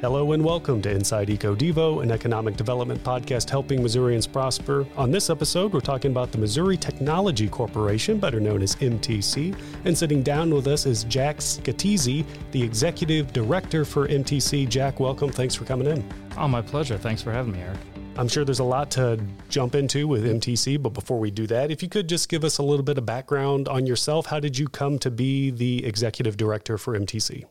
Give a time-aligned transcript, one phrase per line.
[0.00, 4.86] Hello and welcome to Inside Eco Devo, an economic development podcast helping Missourians prosper.
[4.96, 9.58] On this episode, we're talking about the Missouri Technology Corporation, better known as MTC.
[9.84, 14.68] And sitting down with us is Jack Scatizzi, the executive director for MTC.
[14.68, 15.32] Jack, welcome.
[15.32, 16.08] Thanks for coming in.
[16.36, 16.96] Oh, my pleasure.
[16.96, 17.78] Thanks for having me, Eric.
[18.16, 21.72] I'm sure there's a lot to jump into with MTC, but before we do that,
[21.72, 24.56] if you could just give us a little bit of background on yourself, how did
[24.56, 27.46] you come to be the executive director for MTC?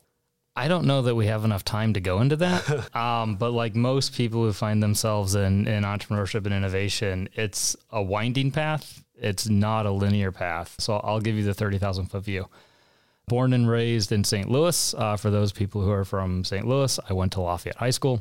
[0.57, 2.95] I don't know that we have enough time to go into that.
[2.95, 8.01] um, but like most people who find themselves in, in entrepreneurship and innovation, it's a
[8.01, 9.03] winding path.
[9.13, 10.75] It's not a linear path.
[10.79, 12.47] So I'll give you the 30,000 foot view.
[13.27, 14.49] Born and raised in St.
[14.49, 14.95] Louis.
[14.95, 16.65] Uh, for those people who are from St.
[16.65, 18.19] Louis, I went to Lafayette High School,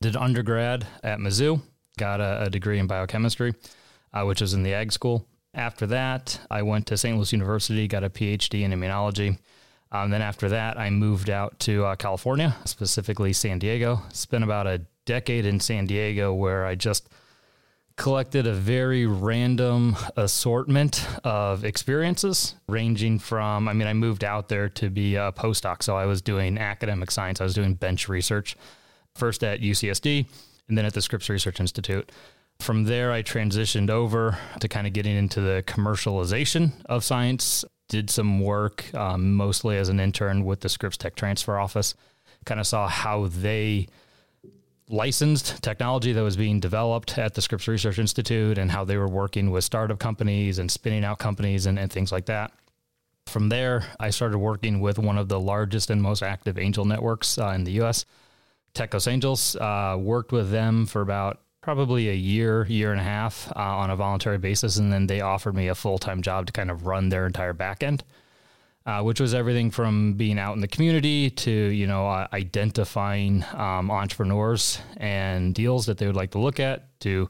[0.00, 1.62] did undergrad at Mizzou,
[1.96, 3.54] got a, a degree in biochemistry,
[4.12, 5.24] uh, which was in the ag school.
[5.54, 7.16] After that, I went to St.
[7.16, 9.38] Louis University, got a PhD in immunology
[9.92, 14.02] um, then after that, I moved out to uh, California, specifically San Diego.
[14.12, 17.08] Spent about a decade in San Diego where I just
[17.96, 24.68] collected a very random assortment of experiences, ranging from, I mean, I moved out there
[24.70, 25.82] to be a postdoc.
[25.82, 28.56] So I was doing academic science, I was doing bench research,
[29.14, 30.26] first at UCSD
[30.68, 32.10] and then at the Scripps Research Institute.
[32.60, 38.08] From there, I transitioned over to kind of getting into the commercialization of science, did
[38.08, 41.94] some work um, mostly as an intern with the Scripps Tech Transfer Office.
[42.46, 43.88] Kind of saw how they
[44.88, 49.08] licensed technology that was being developed at the Scripps Research Institute and how they were
[49.08, 52.52] working with startup companies and spinning out companies and, and things like that.
[53.26, 57.38] From there, I started working with one of the largest and most active angel networks
[57.38, 58.04] uh, in the US,
[58.72, 59.56] Tech Coast Angels.
[59.56, 63.90] Uh, worked with them for about probably a year, year and a half uh, on
[63.90, 64.76] a voluntary basis.
[64.78, 67.54] And then they offered me a full time job to kind of run their entire
[67.54, 68.00] backend,
[68.86, 73.44] uh, which was everything from being out in the community to, you know, uh, identifying
[73.52, 77.28] um, entrepreneurs and deals that they would like to look at to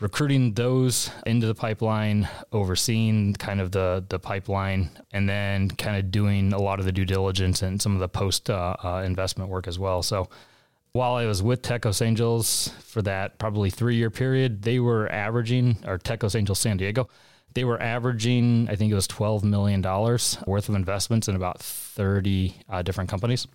[0.00, 6.10] recruiting those into the pipeline, overseeing kind of the the pipeline, and then kind of
[6.10, 9.50] doing a lot of the due diligence and some of the post uh, uh, investment
[9.50, 10.02] work as well.
[10.02, 10.28] So
[10.96, 15.10] while I was with Tech Coast Angels for that probably three year period, they were
[15.12, 17.08] averaging, or Tech Coast Angels San Diego,
[17.52, 22.54] they were averaging, I think it was $12 million worth of investments in about 30
[22.68, 23.46] uh, different companies.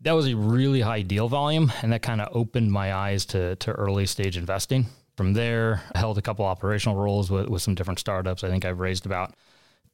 [0.00, 3.56] That was a really high deal volume, and that kind of opened my eyes to,
[3.56, 4.86] to early stage investing.
[5.16, 8.44] From there, I held a couple operational roles with, with some different startups.
[8.44, 9.34] I think I've raised about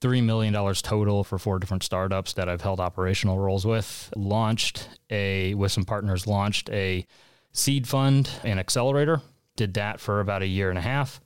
[0.03, 4.13] $3 million total for four different startups that I've held operational roles with.
[4.17, 7.07] Launched a, with some partners, launched a
[7.53, 9.23] seed fund and accelerator.
[9.57, 11.21] Did that for about a year and a half.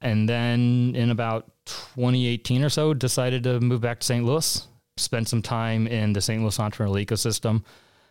[0.00, 4.24] And then in about 2018 or so, decided to move back to St.
[4.24, 4.66] Louis.
[4.96, 6.40] Spent some time in the St.
[6.40, 7.64] Louis entrepreneurial ecosystem.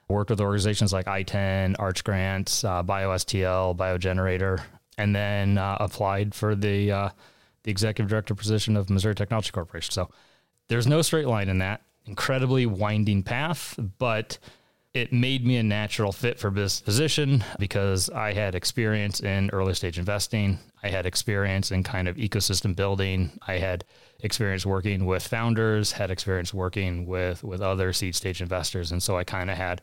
[0.10, 4.60] Worked with organizations like ITEN, Arch Grants, uh, BioSTL, BioGenerator,
[4.98, 7.10] and then uh, applied for the uh,
[7.64, 9.92] the executive director position of Missouri Technology Corporation.
[9.92, 10.10] So
[10.68, 14.38] there's no straight line in that incredibly winding path, but
[14.94, 19.76] it made me a natural fit for this position because I had experience in early
[19.76, 20.58] stage investing.
[20.82, 23.32] I had experience in kind of ecosystem building.
[23.48, 23.86] I had
[24.22, 29.18] experience working with founders, had experience working with with other seed stage investors, and so
[29.18, 29.82] I kind of had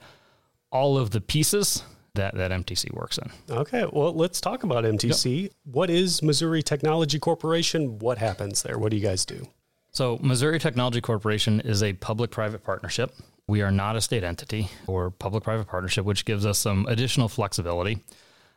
[0.72, 1.84] all of the pieces
[2.16, 3.31] that, that MTC works in.
[3.50, 5.44] Okay, well, let's talk about MTC.
[5.44, 5.53] Yep.
[5.65, 7.99] What is Missouri Technology Corporation?
[7.99, 8.78] What happens there?
[8.78, 9.47] What do you guys do?
[9.93, 13.15] So, Missouri Technology Corporation is a public private partnership.
[13.49, 17.28] We are not a state entity or public private partnership, which gives us some additional
[17.28, 18.03] flexibility.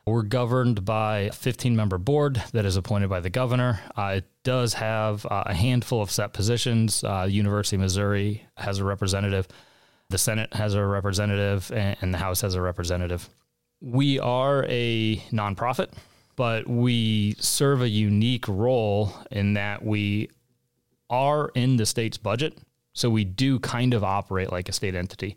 [0.05, 3.79] We're governed by a 15 member board that is appointed by the governor.
[3.95, 7.03] Uh, it does have uh, a handful of set positions.
[7.03, 9.47] Uh, University of Missouri has a representative,
[10.09, 13.29] the Senate has a representative, and, and the House has a representative
[13.81, 15.89] we are a nonprofit,
[16.35, 20.29] but we serve a unique role in that we
[21.09, 22.57] are in the state's budget.
[22.93, 25.35] So we do kind of operate like a state entity,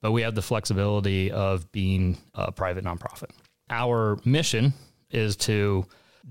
[0.00, 3.30] but we have the flexibility of being a private nonprofit.
[3.70, 4.72] Our mission
[5.10, 5.86] is to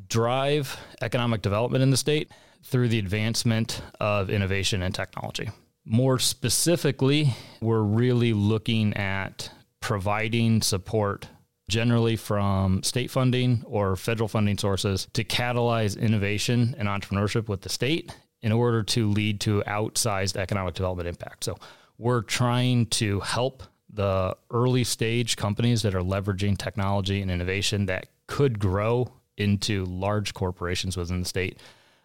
[0.07, 2.31] drive economic development in the state
[2.63, 5.49] through the advancement of innovation and technology.
[5.85, 9.49] More specifically, we're really looking at
[9.79, 11.27] providing support
[11.71, 17.69] generally from state funding or federal funding sources to catalyze innovation and entrepreneurship with the
[17.69, 21.45] state in order to lead to outsized economic development impact.
[21.45, 21.57] So
[21.97, 28.07] we're trying to help the early stage companies that are leveraging technology and innovation that
[28.27, 31.57] could grow into large corporations within the state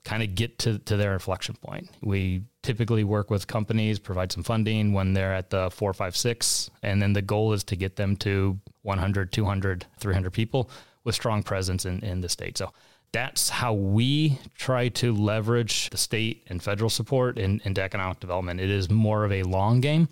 [0.06, 1.91] kind of get to, to their inflection point.
[2.00, 6.70] We typically work with companies, provide some funding when they're at the four, five, six,
[6.85, 10.70] and then the goal is to get them to 100, 200, 300 people
[11.03, 12.56] with strong presence in, in the state.
[12.56, 12.73] So
[13.11, 18.61] that's how we try to leverage the state and federal support in, into economic development.
[18.61, 20.08] It is more of a long game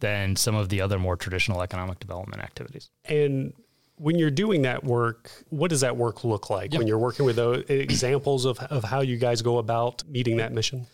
[0.00, 2.90] than some of the other more traditional economic development activities.
[3.04, 3.52] And
[3.98, 6.78] when you're doing that work, what does that work look like yep.
[6.78, 10.52] when you're working with those examples of, of how you guys go about meeting that
[10.52, 10.86] mission?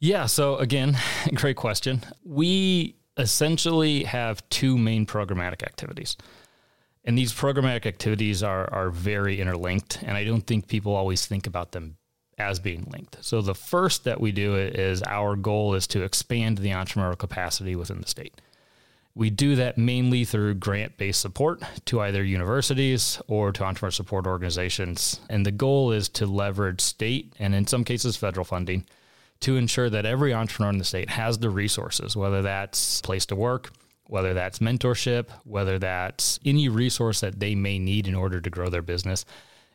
[0.00, 0.26] Yeah.
[0.26, 0.98] So, again,
[1.34, 2.02] great question.
[2.24, 6.16] We essentially have two main programmatic activities.
[7.04, 10.02] And these programmatic activities are, are very interlinked.
[10.02, 11.96] And I don't think people always think about them
[12.38, 13.18] as being linked.
[13.24, 17.76] So, the first that we do is our goal is to expand the entrepreneurial capacity
[17.76, 18.40] within the state.
[19.14, 24.26] We do that mainly through grant based support to either universities or to entrepreneur support
[24.26, 25.20] organizations.
[25.28, 28.86] And the goal is to leverage state and, in some cases, federal funding
[29.40, 33.36] to ensure that every entrepreneur in the state has the resources, whether that's place to
[33.36, 33.70] work,
[34.04, 38.68] whether that's mentorship, whether that's any resource that they may need in order to grow
[38.68, 39.24] their business.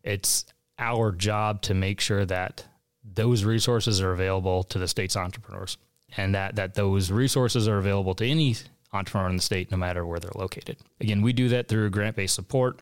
[0.03, 0.45] It's
[0.77, 2.65] our job to make sure that
[3.03, 5.77] those resources are available to the state's entrepreneurs
[6.17, 8.55] and that, that those resources are available to any
[8.95, 10.77] entrepreneur in the state, no matter where they're located.
[10.99, 12.81] Again, we do that through grant based support.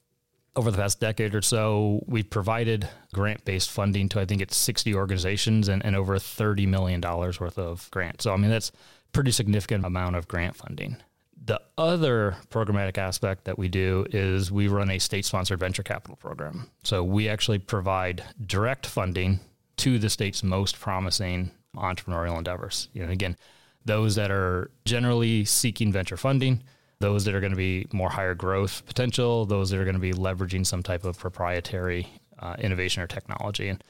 [0.55, 4.55] Over the past decade or so, we've provided grant based funding to, I think it's
[4.55, 8.23] 60 organizations and, and over $30 million worth of grants.
[8.23, 8.71] So, I mean, that's
[9.13, 10.97] pretty significant amount of grant funding.
[11.45, 16.15] The other programmatic aspect that we do is we run a state sponsored venture capital
[16.15, 16.69] program.
[16.83, 19.39] So we actually provide direct funding
[19.77, 22.89] to the state's most promising entrepreneurial endeavors.
[22.93, 23.35] You know, again,
[23.85, 26.63] those that are generally seeking venture funding,
[26.99, 29.99] those that are going to be more higher growth potential, those that are going to
[29.99, 32.07] be leveraging some type of proprietary
[32.39, 33.67] uh, innovation or technology.
[33.67, 33.83] And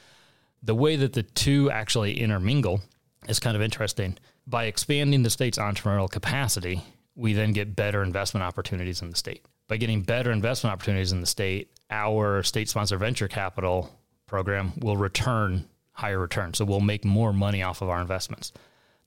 [0.61, 2.81] the way that the two actually intermingle
[3.27, 4.17] is kind of interesting.
[4.47, 6.81] By expanding the state's entrepreneurial capacity,
[7.15, 9.45] we then get better investment opportunities in the state.
[9.67, 14.97] By getting better investment opportunities in the state, our state sponsored venture capital program will
[14.97, 16.57] return higher returns.
[16.57, 18.51] So we'll make more money off of our investments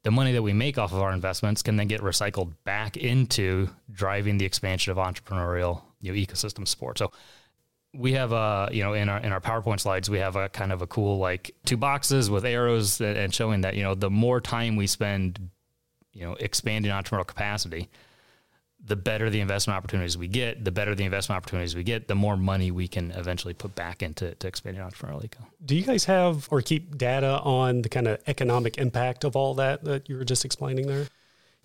[0.07, 3.69] the money that we make off of our investments can then get recycled back into
[3.91, 6.97] driving the expansion of entrepreneurial you know, ecosystem support.
[6.97, 7.11] So
[7.93, 10.71] we have a you know in our in our PowerPoint slides we have a kind
[10.71, 14.41] of a cool like two boxes with arrows and showing that you know the more
[14.41, 15.51] time we spend
[16.13, 17.89] you know expanding entrepreneurial capacity,
[18.87, 22.15] the better the investment opportunities we get, the better the investment opportunities we get, the
[22.15, 25.41] more money we can eventually put back into to expanding entrepreneurial eco.
[25.65, 29.55] Do you guys have or keep data on the kind of economic impact of all
[29.55, 31.09] that that you were just explaining there?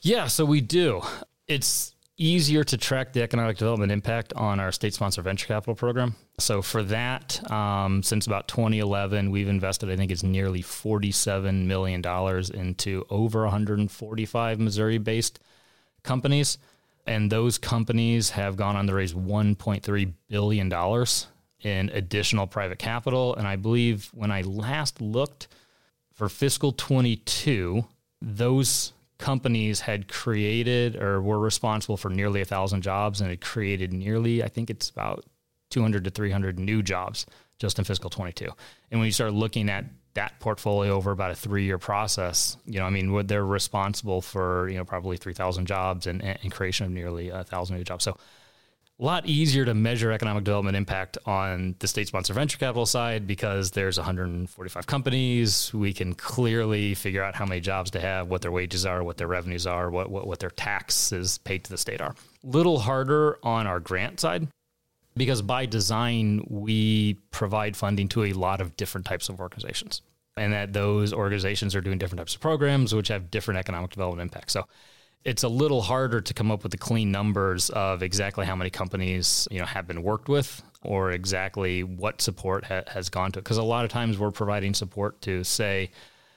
[0.01, 1.01] Yeah, so we do.
[1.47, 6.15] It's easier to track the economic development impact on our state sponsored venture capital program.
[6.39, 12.03] So for that, um, since about 2011, we've invested, I think it's nearly $47 million
[12.53, 15.39] into over 145 Missouri based
[16.03, 16.57] companies.
[17.05, 21.05] And those companies have gone on to raise $1.3 billion
[21.61, 23.35] in additional private capital.
[23.35, 25.47] And I believe when I last looked
[26.13, 27.85] for fiscal 22,
[28.21, 33.93] those companies had created or were responsible for nearly a thousand jobs and had created
[33.93, 35.25] nearly, I think it's about
[35.69, 37.25] 200 to 300 new jobs
[37.61, 38.49] just in fiscal 22.
[38.89, 39.85] And when you start looking at
[40.15, 44.67] that portfolio over about a three year process, you know, I mean, they're responsible for,
[44.67, 48.03] you know, probably 3,000 jobs and, and creation of nearly a thousand new jobs.
[48.03, 48.17] So
[48.99, 53.27] a lot easier to measure economic development impact on the state sponsored venture capital side
[53.27, 55.71] because there's 145 companies.
[55.71, 59.17] We can clearly figure out how many jobs they have, what their wages are, what
[59.17, 62.15] their revenues are, what, what, what their taxes paid to the state are.
[62.43, 64.47] Little harder on our grant side
[65.15, 70.01] because by design we provide funding to a lot of different types of organizations.
[70.37, 74.31] And that those organizations are doing different types of programs which have different economic development
[74.31, 74.53] impacts.
[74.53, 74.65] So
[75.23, 78.69] it's a little harder to come up with the clean numbers of exactly how many
[78.69, 83.39] companies you know have been worked with or exactly what support ha- has gone to
[83.39, 85.91] because a lot of times we're providing support to say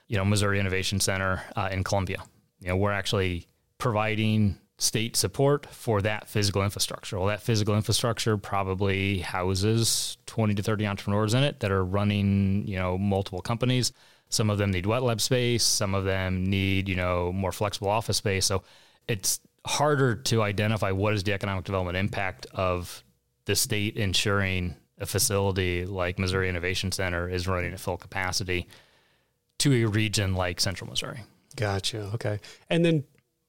[0.08, 2.18] you know missouri innovation center uh, in columbia.
[2.60, 3.46] You know we're actually
[3.78, 7.18] providing state support for that physical infrastructure.
[7.18, 12.66] Well, that physical infrastructure probably houses 20 to 30 entrepreneurs in it that are running,
[12.66, 13.92] you know, multiple companies.
[14.28, 17.88] Some of them need wet lab space, some of them need, you know, more flexible
[17.88, 18.46] office space.
[18.46, 18.62] So
[19.08, 23.02] it's harder to identify what is the economic development impact of
[23.46, 28.68] the state ensuring a facility like Missouri Innovation Center is running at full capacity
[29.58, 31.20] to a region like Central Missouri.
[31.56, 32.10] Gotcha.
[32.14, 32.40] Okay.
[32.68, 33.04] And then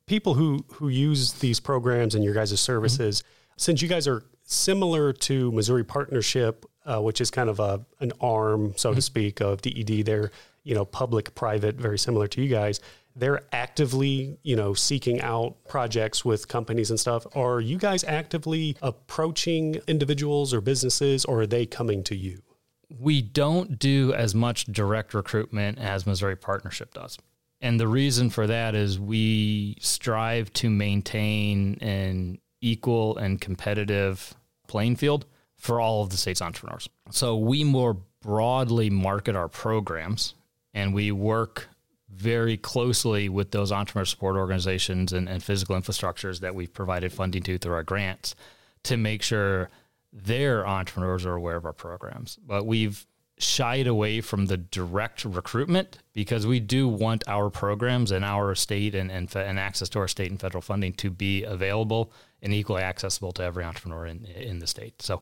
[0.07, 3.53] people who who use these programs and your guys' services, mm-hmm.
[3.57, 8.11] since you guys are similar to Missouri Partnership, uh, which is kind of a an
[8.21, 8.95] arm, so mm-hmm.
[8.95, 10.31] to speak, of DED, they're
[10.63, 12.79] you know public private, very similar to you guys.
[13.15, 17.25] they're actively, you know, seeking out projects with companies and stuff.
[17.35, 22.41] Are you guys actively approaching individuals or businesses or are they coming to you?
[22.89, 27.17] We don't do as much direct recruitment as Missouri Partnership does.
[27.61, 34.35] And the reason for that is we strive to maintain an equal and competitive
[34.67, 35.25] playing field
[35.57, 36.89] for all of the state's entrepreneurs.
[37.11, 40.33] So we more broadly market our programs
[40.73, 41.69] and we work
[42.09, 47.43] very closely with those entrepreneur support organizations and, and physical infrastructures that we've provided funding
[47.43, 48.35] to through our grants
[48.83, 49.69] to make sure
[50.13, 52.37] their entrepreneurs are aware of our programs.
[52.45, 53.05] But we've
[53.37, 58.95] shied away from the direct recruitment because we do want our programs and our state
[58.95, 62.81] and, and, and, access to our state and federal funding to be available and equally
[62.81, 65.01] accessible to every entrepreneur in, in the state.
[65.01, 65.21] So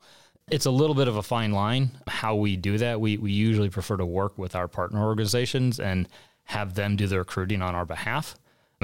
[0.51, 3.01] it's a little bit of a fine line how we do that.
[3.01, 6.07] We, we usually prefer to work with our partner organizations and
[6.45, 8.35] have them do the recruiting on our behalf.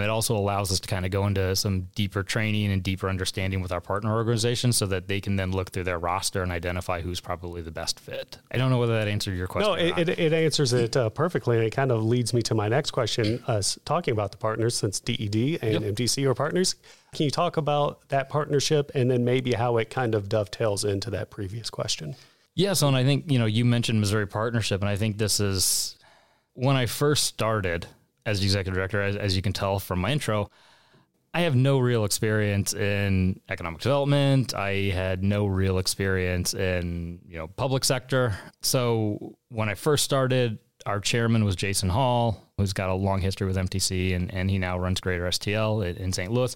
[0.01, 3.61] It also allows us to kind of go into some deeper training and deeper understanding
[3.61, 7.01] with our partner organizations so that they can then look through their roster and identify
[7.01, 8.37] who's probably the best fit.
[8.51, 9.71] I don't know whether that answered your question.
[9.71, 11.57] No, it, it, it, answers it uh, perfectly.
[11.57, 13.43] And it kind of leads me to my next question.
[13.47, 15.95] Us talking about the partners, since DED and yep.
[15.95, 16.75] MTC are partners,
[17.13, 21.09] can you talk about that partnership and then maybe how it kind of dovetails into
[21.11, 22.15] that previous question?
[22.55, 22.73] Yeah.
[22.73, 25.97] So, and I think, you know, you mentioned Missouri Partnership, and I think this is
[26.53, 27.87] when I first started
[28.29, 30.49] as the executive director, as, as you can tell from my intro,
[31.33, 34.55] I have no real experience in economic development.
[34.55, 38.35] I had no real experience in, you know, public sector.
[38.61, 43.45] So when I first started, our chairman was Jason Hall, who's got a long history
[43.45, 46.31] with MTC and, and he now runs Greater STL in, in St.
[46.31, 46.55] Louis.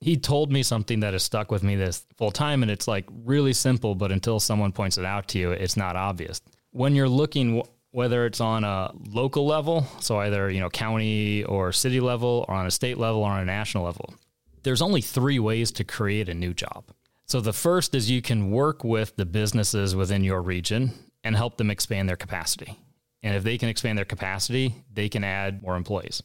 [0.00, 2.62] He told me something that has stuck with me this full time.
[2.62, 5.96] And it's like really simple, but until someone points it out to you, it's not
[5.96, 6.42] obvious.
[6.72, 7.62] When you're looking
[7.92, 12.54] whether it's on a local level, so either, you know, county or city level, or
[12.54, 14.14] on a state level or on a national level,
[14.62, 16.84] there's only three ways to create a new job.
[17.26, 21.56] So the first is you can work with the businesses within your region and help
[21.56, 22.78] them expand their capacity.
[23.22, 26.22] And if they can expand their capacity, they can add more employees.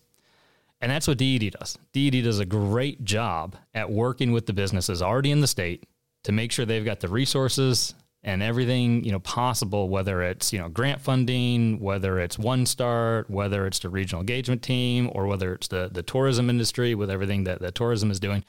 [0.82, 1.78] And that's what DED does.
[1.94, 5.86] DED does a great job at working with the businesses already in the state
[6.24, 7.94] to make sure they've got the resources
[8.24, 13.30] and everything you know possible whether it's you know grant funding whether it's one start
[13.30, 17.44] whether it's the regional engagement team or whether it's the the tourism industry with everything
[17.44, 18.44] that, that tourism is doing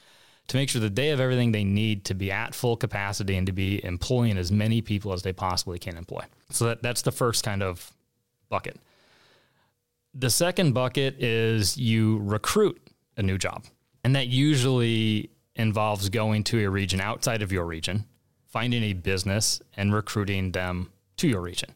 [0.49, 3.47] to make sure that they have everything they need to be at full capacity and
[3.47, 6.23] to be employing as many people as they possibly can employ.
[6.49, 7.91] So that, that's the first kind of
[8.49, 8.79] bucket.
[10.13, 12.81] The second bucket is you recruit
[13.15, 13.63] a new job
[14.03, 18.05] and that usually involves going to a region outside of your region
[18.49, 21.69] finding a business and recruiting them to your region.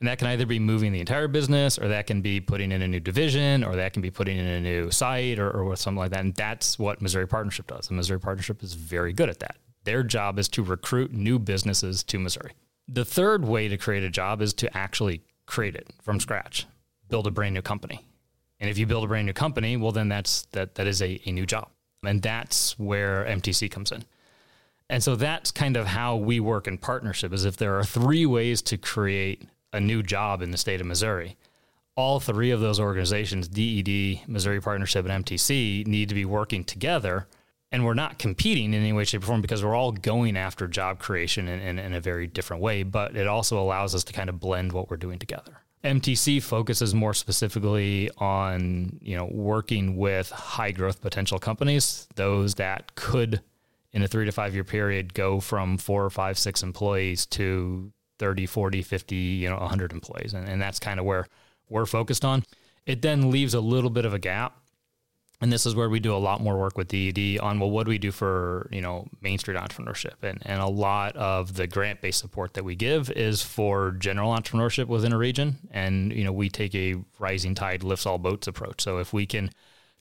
[0.00, 2.82] And that can either be moving the entire business, or that can be putting in
[2.82, 5.98] a new division, or that can be putting in a new site, or, or something
[5.98, 6.20] like that.
[6.20, 7.88] And that's what Missouri Partnership does.
[7.88, 9.56] And Missouri Partnership is very good at that.
[9.84, 12.52] Their job is to recruit new businesses to Missouri.
[12.88, 16.66] The third way to create a job is to actually create it from scratch,
[17.08, 18.04] build a brand new company.
[18.60, 21.20] And if you build a brand new company, well, then that's that that is a,
[21.26, 21.68] a new job.
[22.02, 24.04] And that's where MTC comes in.
[24.94, 28.26] And so that's kind of how we work in partnership is if there are three
[28.26, 31.36] ways to create a new job in the state of Missouri,
[31.96, 37.26] all three of those organizations, DED, Missouri Partnership, and MTC, need to be working together.
[37.72, 40.68] And we're not competing in any way, shape, or form because we're all going after
[40.68, 42.84] job creation in, in, in a very different way.
[42.84, 45.62] But it also allows us to kind of blend what we're doing together.
[45.82, 52.94] MTC focuses more specifically on, you know, working with high growth potential companies, those that
[52.94, 53.42] could
[53.94, 57.92] in a three to five year period go from four or five, six employees to
[58.18, 60.34] 30, 40, 50, you know, 100 employees.
[60.34, 61.26] And, and that's kind of where
[61.70, 62.42] we're focused on.
[62.86, 64.58] It then leaves a little bit of a gap.
[65.40, 67.84] And this is where we do a lot more work with DED on, well, what
[67.84, 70.22] do we do for, you know, Main Street entrepreneurship?
[70.22, 74.32] And, and a lot of the grant based support that we give is for general
[74.32, 75.56] entrepreneurship within a region.
[75.70, 78.82] And, you know, we take a rising tide lifts all boats approach.
[78.82, 79.50] So if we can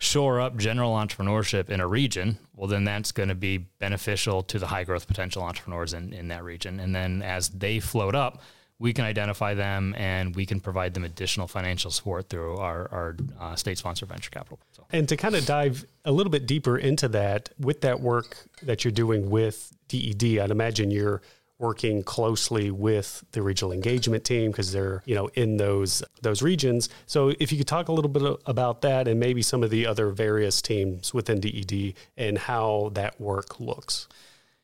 [0.03, 4.59] shore up general entrepreneurship in a region, well, then that's going to be beneficial to
[4.59, 6.79] the high growth potential entrepreneurs in, in that region.
[6.79, 8.41] And then as they float up,
[8.79, 13.15] we can identify them and we can provide them additional financial support through our, our
[13.39, 14.59] uh, state sponsored venture capital.
[14.73, 14.85] So.
[14.91, 18.83] And to kind of dive a little bit deeper into that, with that work that
[18.83, 21.21] you're doing with DED, I'd imagine you're
[21.63, 26.89] working closely with the regional engagement team because they're you know in those those regions.
[27.05, 29.87] So if you could talk a little bit about that and maybe some of the
[29.87, 34.09] other various teams within DED and how that work looks.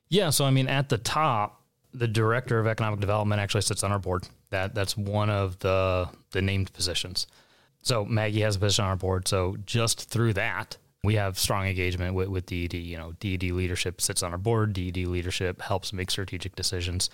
[0.10, 1.64] Yeah, so I mean at the top,
[1.94, 4.28] the director of economic development actually sits on our board.
[4.50, 7.28] That that's one of the the named positions.
[7.82, 9.26] So Maggie has a position on our board.
[9.30, 12.74] So just through that, we have strong engagement with, with DED.
[12.74, 14.74] You know, DED leadership sits on our board.
[14.74, 17.10] DED leadership helps make strategic decisions.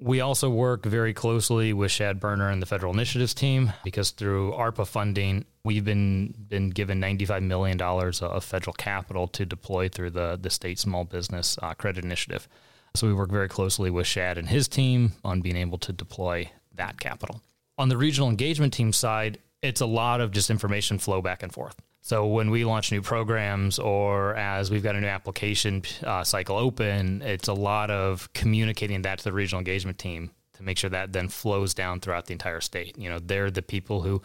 [0.00, 4.52] We also work very closely with Shad Berner and the federal initiatives team because through
[4.52, 10.38] ARPA funding, we've been been given $95 million of federal capital to deploy through the,
[10.40, 12.48] the state small business uh, credit initiative.
[12.94, 16.50] So we work very closely with Shad and his team on being able to deploy
[16.74, 17.40] that capital.
[17.78, 21.52] On the regional engagement team side, it's a lot of just information flow back and
[21.52, 21.80] forth.
[22.04, 26.56] So when we launch new programs or as we've got a new application uh, cycle
[26.56, 30.90] open, it's a lot of communicating that to the regional engagement team to make sure
[30.90, 32.98] that then flows down throughout the entire state.
[32.98, 34.20] You know, they're the people who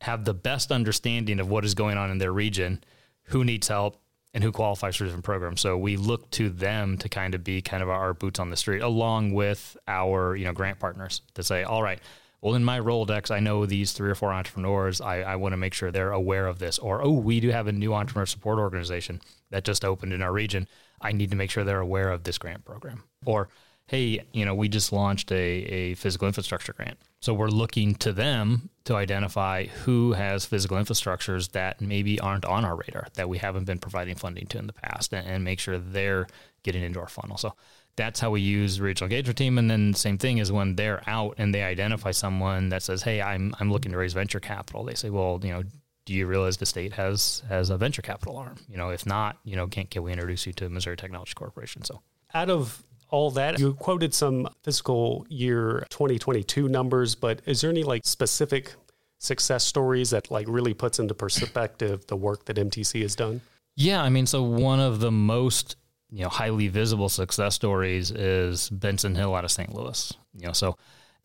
[0.00, 2.82] have the best understanding of what is going on in their region,
[3.24, 4.00] who needs help,
[4.34, 5.60] and who qualifies for different programs.
[5.60, 8.56] So we look to them to kind of be kind of our boots on the
[8.56, 12.00] street, along with our you know grant partners to say, all right,
[12.42, 15.00] well, in my Rolodex, I know these three or four entrepreneurs.
[15.00, 16.78] I, I want to make sure they're aware of this.
[16.78, 19.20] Or, oh, we do have a new entrepreneur support organization
[19.50, 20.66] that just opened in our region.
[21.00, 23.04] I need to make sure they're aware of this grant program.
[23.26, 23.48] Or,
[23.88, 26.98] hey, you know, we just launched a, a physical infrastructure grant.
[27.20, 32.64] So we're looking to them to identify who has physical infrastructures that maybe aren't on
[32.64, 35.60] our radar, that we haven't been providing funding to in the past, and, and make
[35.60, 36.26] sure they're
[36.62, 37.36] getting into our funnel.
[37.36, 37.54] So
[37.96, 39.58] that's how we use regional engagement team.
[39.58, 43.20] And then same thing is when they're out and they identify someone that says, "Hey,
[43.20, 45.62] I'm I'm looking to raise venture capital." They say, "Well, you know,
[46.04, 48.56] do you realize the state has has a venture capital arm?
[48.68, 51.84] You know, if not, you know, can can we introduce you to Missouri Technology Corporation?"
[51.84, 52.00] So
[52.34, 57.82] out of all that, you quoted some fiscal year 2022 numbers, but is there any
[57.82, 58.74] like specific
[59.18, 63.40] success stories that like really puts into perspective the work that MTC has done?
[63.76, 65.76] Yeah, I mean, so one of the most
[66.12, 69.74] you know highly visible success stories is Benson Hill out of St.
[69.74, 70.12] Louis.
[70.34, 70.76] You know, so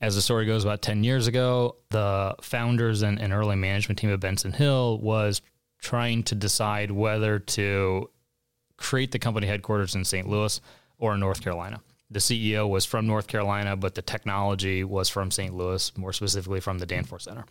[0.01, 4.09] as the story goes, about ten years ago, the founders and, and early management team
[4.09, 5.41] of Benson Hill was
[5.79, 8.09] trying to decide whether to
[8.77, 10.27] create the company headquarters in St.
[10.27, 10.59] Louis
[10.97, 11.81] or in North Carolina.
[12.11, 15.53] The CEO was from North Carolina, but the technology was from St.
[15.53, 17.45] Louis, more specifically from the Danforth Center.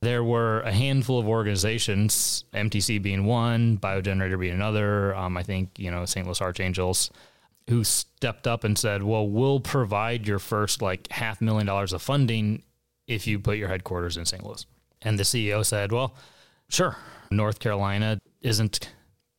[0.00, 5.14] There were a handful of organizations, MTC being one, BioGenerator being another.
[5.16, 6.24] Um, I think, you know, St.
[6.24, 7.10] Louis Archangels,
[7.68, 12.00] who stepped up and said, well, we'll provide your first like half million dollars of
[12.00, 12.62] funding
[13.08, 14.44] if you put your headquarters in St.
[14.44, 14.64] Louis.
[15.02, 16.14] And the CEO said, well,
[16.68, 16.96] sure.
[17.30, 18.88] North Carolina isn't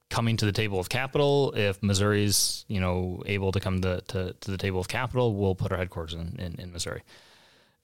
[0.09, 1.53] coming to the table of capital.
[1.55, 5.55] If Missouri's, you know, able to come to, to, to the table of capital, we'll
[5.55, 7.03] put our headquarters in, in, in Missouri.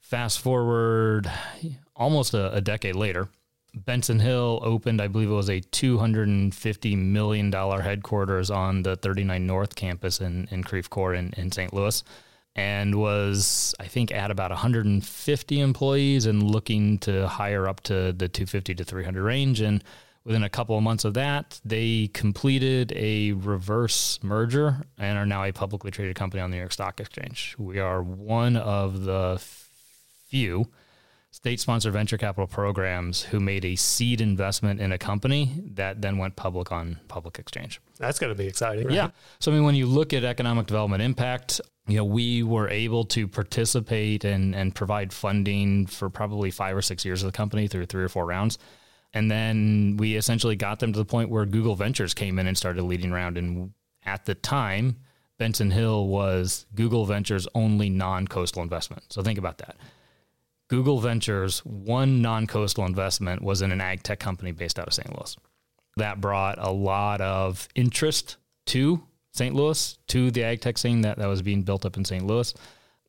[0.05, 1.31] Fast forward
[1.95, 3.27] almost a, a, decade later,
[3.73, 9.73] Benson Hill opened, I believe it was a $250 million headquarters on the 39 North
[9.73, 11.73] campus in, in Creve Coeur in, in St.
[11.73, 12.03] Louis
[12.55, 18.29] and was, I think, at about 150 employees and looking to hire up to the
[18.29, 19.59] 250 to 300 range.
[19.59, 19.83] And
[20.23, 25.43] within a couple of months of that, they completed a reverse merger and are now
[25.43, 27.55] a publicly traded company on the New York Stock Exchange.
[27.57, 29.41] We are one of the
[30.35, 30.67] few
[31.31, 36.17] state sponsored venture capital programs who made a seed investment in a company that then
[36.17, 37.79] went public on public exchange.
[37.99, 38.87] That's going to be exciting.
[38.87, 38.95] Right?
[38.95, 39.09] Yeah.
[39.39, 43.05] So, I mean, when you look at economic development impact, you know, we were able
[43.05, 47.67] to participate and, and provide funding for probably five or six years of the company
[47.69, 48.57] through three or four rounds.
[49.13, 52.57] And then we essentially got them to the point where Google Ventures came in and
[52.57, 53.37] started leading round.
[53.37, 53.71] And
[54.05, 54.97] at the time,
[55.37, 59.03] Benson Hill was Google Ventures' only non coastal investment.
[59.09, 59.77] So think about that.
[60.67, 64.93] Google Ventures' one non coastal investment was in an ag tech company based out of
[64.93, 65.15] St.
[65.15, 65.37] Louis.
[65.97, 69.53] That brought a lot of interest to St.
[69.53, 72.25] Louis, to the ag tech scene that, that was being built up in St.
[72.25, 72.53] Louis.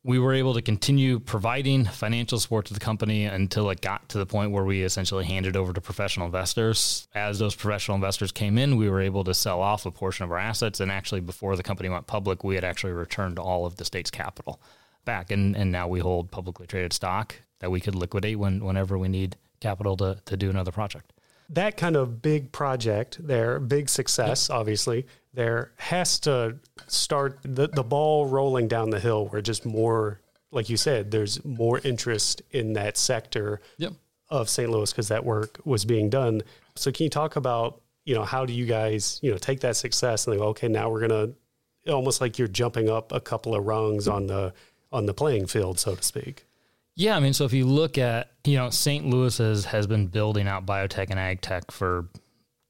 [0.03, 4.17] We were able to continue providing financial support to the company until it got to
[4.17, 7.07] the point where we essentially handed over to professional investors.
[7.15, 10.31] As those professional investors came in, we were able to sell off a portion of
[10.31, 10.79] our assets.
[10.79, 14.11] And actually, before the company went public, we had actually returned all of the state's
[14.11, 14.61] capital
[15.03, 15.31] back.
[15.31, 19.07] And, and now we hold publicly traded stock that we could liquidate when whenever we
[19.07, 21.13] need capital to, to do another project.
[21.49, 27.83] That kind of big project there, big success, obviously, there has to start the, the
[27.83, 30.19] ball rolling down the hill where just more,
[30.51, 33.93] like you said, there's more interest in that sector yep.
[34.29, 34.69] of St.
[34.69, 36.41] Louis because that work was being done.
[36.75, 39.77] So can you talk about, you know, how do you guys, you know, take that
[39.77, 41.35] success and go, okay, now we're going
[41.85, 44.53] to almost like you're jumping up a couple of rungs on the
[44.91, 46.46] on the playing field, so to speak.
[46.99, 49.05] Yeah, I mean, so if you look at, you know, St.
[49.05, 52.07] Louis has, has been building out biotech and ag tech for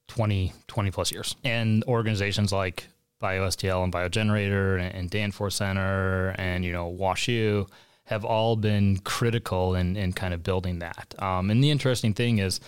[0.09, 1.37] 20, 20 plus years.
[1.45, 2.89] And organizations like
[3.23, 7.69] BioSTL and BioGenerator and, and Danforth Center and, you know, WashU
[8.03, 11.15] have all been critical in, in kind of building that.
[11.19, 12.59] Um, and the interesting thing is,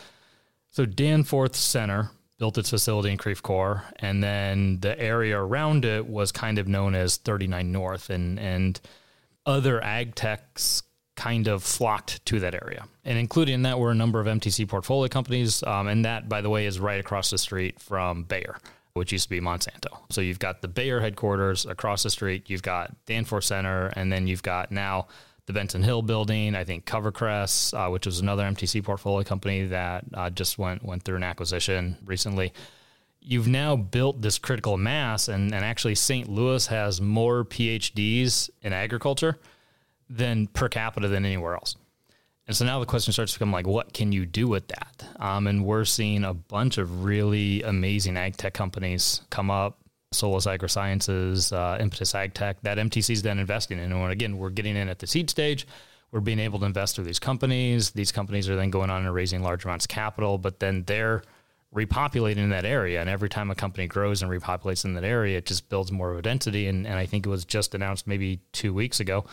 [0.69, 6.07] so Danforth Center built its facility in Creve Coeur, and then the area around it
[6.07, 8.79] was kind of known as 39 North, and and
[9.45, 10.83] other ag techs
[11.19, 12.86] kind of flocked to that area.
[13.03, 15.62] And included in that were a number of MTC portfolio companies.
[15.63, 18.58] Um, and that, by the way, is right across the street from Bayer,
[18.93, 19.97] which used to be Monsanto.
[20.10, 24.27] So you've got the Bayer headquarters across the street, you've got Danforth Center, and then
[24.27, 25.08] you've got now
[25.45, 30.05] the Benson Hill building, I think CoverCress, uh, which was another MTC portfolio company that
[30.13, 32.53] uh, just went, went through an acquisition recently
[33.21, 36.29] you've now built this critical mass and, and actually St.
[36.29, 39.38] Louis has more PhDs in agriculture
[40.09, 41.75] than per capita than anywhere else.
[42.47, 45.05] And so now the question starts to become like, what can you do with that?
[45.19, 49.77] Um, and we're seeing a bunch of really amazing ag tech companies come up.
[50.11, 53.91] Solus AgroSciences, uh, Impetus Ag Tech, that MTC's then investing in.
[53.91, 55.67] And again, we're getting in at the seed stage.
[56.11, 57.91] We're being able to invest through these companies.
[57.91, 61.21] These companies are then going on and raising large amounts of capital, but then they're
[61.75, 62.99] repopulating in that area.
[62.99, 66.11] And every time a company grows and repopulates in that area, it just builds more
[66.11, 66.67] of a density.
[66.67, 69.25] And, and I think it was just announced maybe two weeks ago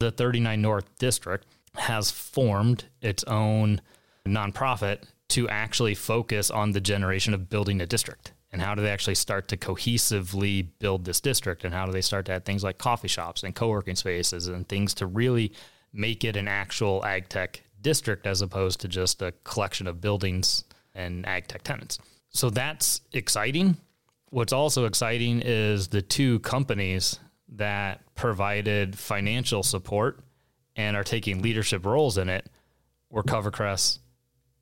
[0.00, 3.80] the 39 North District has formed its own
[4.26, 8.32] nonprofit to actually focus on the generation of building a district.
[8.52, 11.64] And how do they actually start to cohesively build this district?
[11.64, 14.48] And how do they start to add things like coffee shops and co working spaces
[14.48, 15.52] and things to really
[15.92, 20.64] make it an actual ag tech district as opposed to just a collection of buildings
[20.94, 21.98] and ag tech tenants?
[22.30, 23.76] So that's exciting.
[24.30, 30.20] What's also exciting is the two companies that provided financial support
[30.76, 32.46] and are taking leadership roles in it
[33.08, 33.98] were CoverCress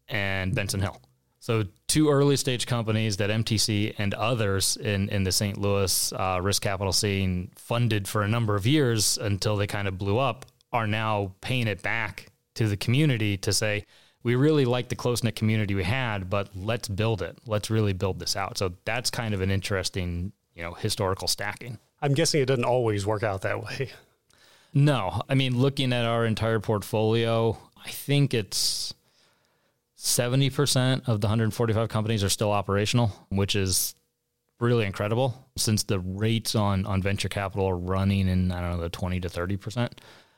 [0.07, 1.03] and Benson Hill.
[1.41, 5.59] So, two early stage companies that MTC and others in, in the St.
[5.59, 9.99] Louis uh, risk capital scene funded for a number of years until they kind of
[9.99, 13.85] blew up are now paying it back to the community to say,
[14.23, 17.37] we really like the close knit community we had, but let's build it.
[17.45, 18.57] Let's really build this out.
[18.57, 21.79] So, that's kind of an interesting, you know, historical stacking.
[22.01, 23.91] I'm guessing it doesn't always work out that way.
[24.75, 28.95] No, I mean, looking at our entire portfolio, I think it's
[29.97, 33.95] 70% of the 145 companies are still operational, which is
[34.61, 38.83] really incredible since the rates on, on venture capital are running in, I don't know,
[38.83, 39.93] the 20 to 30%.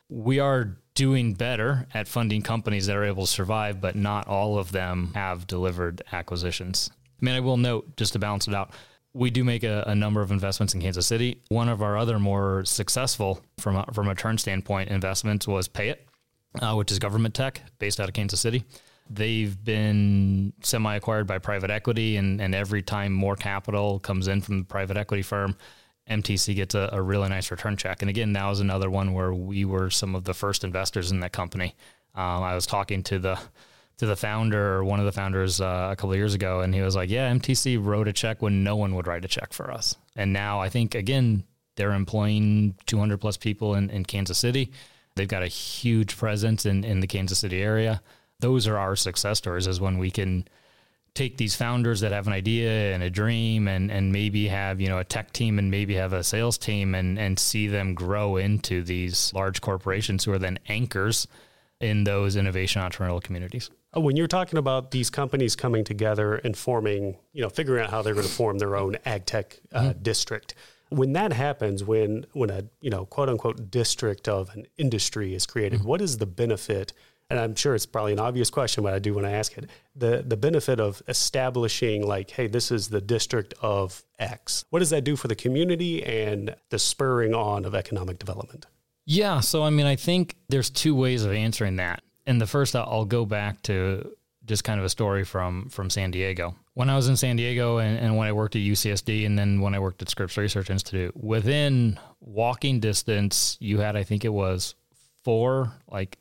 [0.08, 4.58] We are doing better at funding companies that are able to survive, but not all
[4.58, 6.90] of them have delivered acquisitions.
[7.20, 8.72] I mean, I will note just to balance it out,
[9.12, 11.40] we do make a, a, number of investments in Kansas City.
[11.48, 15.96] One of our other more successful from a, from a turn standpoint investments was PayIt,
[16.60, 18.64] uh, which is government tech based out of Kansas City.
[19.08, 24.40] They've been semi acquired by private equity, and, and every time more capital comes in
[24.40, 25.56] from the private equity firm,
[26.08, 28.02] MTC gets a, a really nice return check.
[28.02, 31.18] And again, that was another one where we were some of the first investors in
[31.20, 31.74] that company.
[32.14, 33.38] Um, I was talking to the
[34.00, 36.80] to the founder or one of the founders uh, a couple years ago, and he
[36.80, 39.70] was like, "Yeah, MTC wrote a check when no one would write a check for
[39.70, 41.44] us." And now I think again
[41.76, 44.72] they're employing 200 plus people in, in Kansas City.
[45.16, 48.00] They've got a huge presence in, in the Kansas City area.
[48.38, 49.66] Those are our success stories.
[49.66, 50.48] Is when we can
[51.12, 54.88] take these founders that have an idea and a dream and, and maybe have, you
[54.88, 58.36] know, a tech team and maybe have a sales team and, and see them grow
[58.36, 61.26] into these large corporations who are then anchors
[61.80, 63.68] in those innovation entrepreneurial communities.
[63.94, 67.90] Uh, when you're talking about these companies coming together and forming, you know, figuring out
[67.90, 70.02] how they're going to form their own ag tech uh, mm-hmm.
[70.02, 70.54] district,
[70.90, 75.46] when that happens, when when a you know quote unquote district of an industry is
[75.46, 75.88] created, mm-hmm.
[75.88, 76.92] what is the benefit?
[77.30, 79.70] And I'm sure it's probably an obvious question, but I do want to ask it.
[79.94, 84.64] The the benefit of establishing like, hey, this is the district of X.
[84.70, 88.66] What does that do for the community and the spurring on of economic development?
[89.06, 92.76] Yeah, so I mean, I think there's two ways of answering that and the first
[92.76, 94.16] I'll go back to
[94.46, 96.54] just kind of a story from from San Diego.
[96.74, 99.60] When I was in San Diego and, and when I worked at UCSD and then
[99.60, 104.32] when I worked at Scripps Research Institute, within walking distance, you had I think it
[104.32, 104.76] was
[105.24, 106.18] four like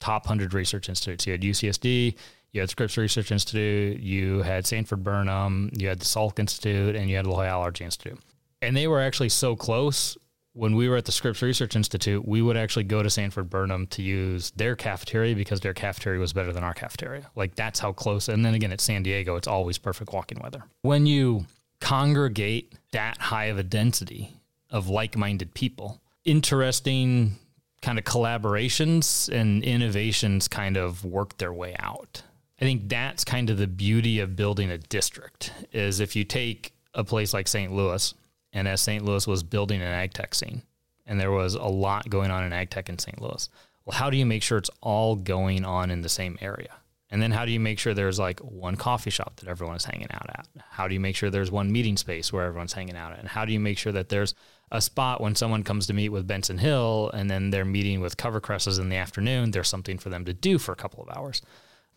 [0.00, 1.26] top hundred research institutes.
[1.26, 2.16] You had UCSD,
[2.52, 7.10] you had Scripps Research Institute, you had Sanford Burnham, you had the Salk Institute, and
[7.10, 8.18] you had La Jolla Allergy Institute.
[8.62, 10.16] And they were actually so close
[10.58, 13.86] when we were at the Scripps Research Institute, we would actually go to Sanford Burnham
[13.88, 17.30] to use their cafeteria because their cafeteria was better than our cafeteria.
[17.36, 18.28] Like that's how close.
[18.28, 20.64] And then again, at San Diego, it's always perfect walking weather.
[20.82, 21.46] When you
[21.80, 24.34] congregate that high of a density
[24.68, 27.36] of like minded people, interesting
[27.80, 32.22] kind of collaborations and innovations kind of work their way out.
[32.60, 36.72] I think that's kind of the beauty of building a district is if you take
[36.94, 37.72] a place like St.
[37.72, 38.12] Louis
[38.52, 39.04] and as St.
[39.04, 40.62] Louis was building an ag tech scene,
[41.06, 43.20] and there was a lot going on in ag tech in St.
[43.20, 43.48] Louis.
[43.84, 46.74] Well, how do you make sure it's all going on in the same area?
[47.10, 49.86] And then how do you make sure there's like one coffee shop that everyone is
[49.86, 50.46] hanging out at?
[50.68, 53.20] How do you make sure there's one meeting space where everyone's hanging out at?
[53.20, 54.34] And how do you make sure that there's
[54.70, 58.18] a spot when someone comes to meet with Benson Hill and then they're meeting with
[58.18, 61.40] CoverCresses in the afternoon, there's something for them to do for a couple of hours.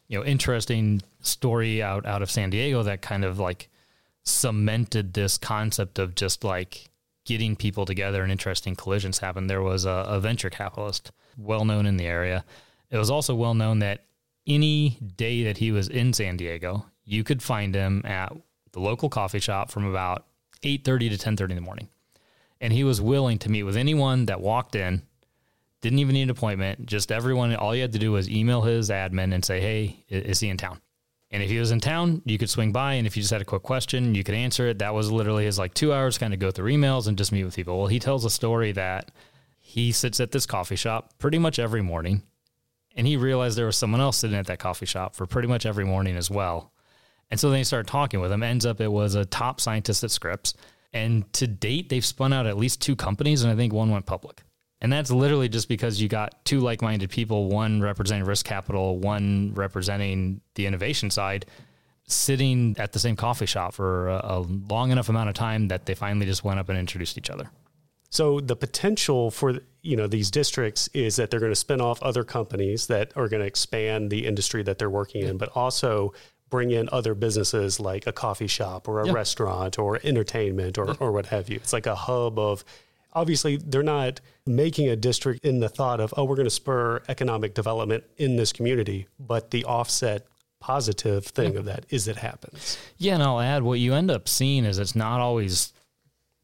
[0.08, 3.70] You know, interesting story out out of San Diego that kind of like
[4.24, 6.90] cemented this concept of just like
[7.26, 9.48] getting people together and interesting collisions happen.
[9.48, 12.44] There was a, a venture capitalist well known in the area.
[12.90, 14.06] It was also well known that
[14.48, 18.34] any day that he was in San Diego, you could find him at
[18.72, 20.26] the local coffee shop from about
[20.64, 21.90] 8:30 to 10:30 in the morning.
[22.60, 25.04] And he was willing to meet with anyone that walked in,
[25.82, 28.90] didn't even need an appointment, just everyone all you had to do was email his
[28.90, 30.80] admin and say, "Hey, is he in town?"
[31.32, 33.42] And if he was in town, you could swing by and if you just had
[33.42, 34.80] a quick question, you could answer it.
[34.80, 37.46] That was literally his like 2 hours kind of go through emails and just meet
[37.46, 37.78] with people.
[37.78, 39.12] Well, he tells a story that
[39.60, 42.24] he sits at this coffee shop pretty much every morning
[42.96, 45.66] and he realized there was someone else sitting at that coffee shop for pretty much
[45.66, 46.74] every morning as well.
[47.30, 48.44] And so then he started talking with him.
[48.44, 50.54] Ends up it was a top scientist at Scripps.
[50.94, 54.06] And to date, they've spun out at least two companies, and I think one went
[54.06, 54.44] public.
[54.82, 58.98] And that's literally just because you got two like minded people, one representing risk capital,
[58.98, 61.46] one representing the innovation side,
[62.08, 65.86] sitting at the same coffee shop for a, a long enough amount of time that
[65.86, 67.50] they finally just went up and introduced each other.
[68.10, 72.02] So the potential for you know these districts is that they're going to spin off
[72.04, 76.14] other companies that are going to expand the industry that they're working in, but also
[76.50, 79.14] bring in other businesses like a coffee shop or a yeah.
[79.14, 81.56] restaurant or entertainment or, or what have you.
[81.56, 82.66] It's like a hub of
[83.14, 87.02] obviously they're not making a district in the thought of oh we're going to spur
[87.08, 90.26] economic development in this community, but the offset
[90.60, 91.60] positive thing yeah.
[91.60, 92.78] of that is it happens.
[92.98, 95.74] Yeah, and I'll add what you end up seeing is it's not always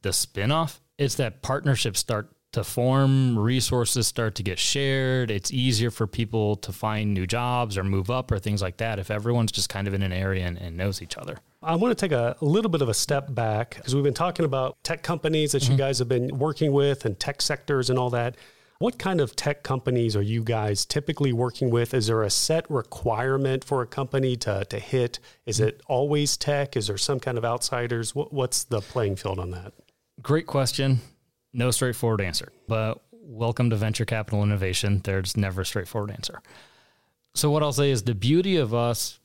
[0.02, 5.30] the spinoff it's that partnerships start to form, resources start to get shared.
[5.30, 9.00] It's easier for people to find new jobs or move up or things like that
[9.00, 11.38] if everyone's just kind of in an area and, and knows each other.
[11.68, 14.14] I want to take a, a little bit of a step back because we've been
[14.14, 15.74] talking about tech companies that mm-hmm.
[15.74, 18.38] you guys have been working with and tech sectors and all that.
[18.80, 21.94] What kind of tech companies are you guys typically working with?
[21.94, 25.20] Is there a set requirement for a company to, to hit?
[25.46, 26.78] Is it always tech?
[26.78, 28.16] Is there some kind of outsiders?
[28.16, 29.74] What, what's the playing field on that?
[30.22, 31.02] Great question.
[31.52, 35.02] No straightforward answer, but welcome to venture capital innovation.
[35.04, 36.42] There's never a straightforward answer.
[37.34, 39.20] So, what I'll say is the beauty of us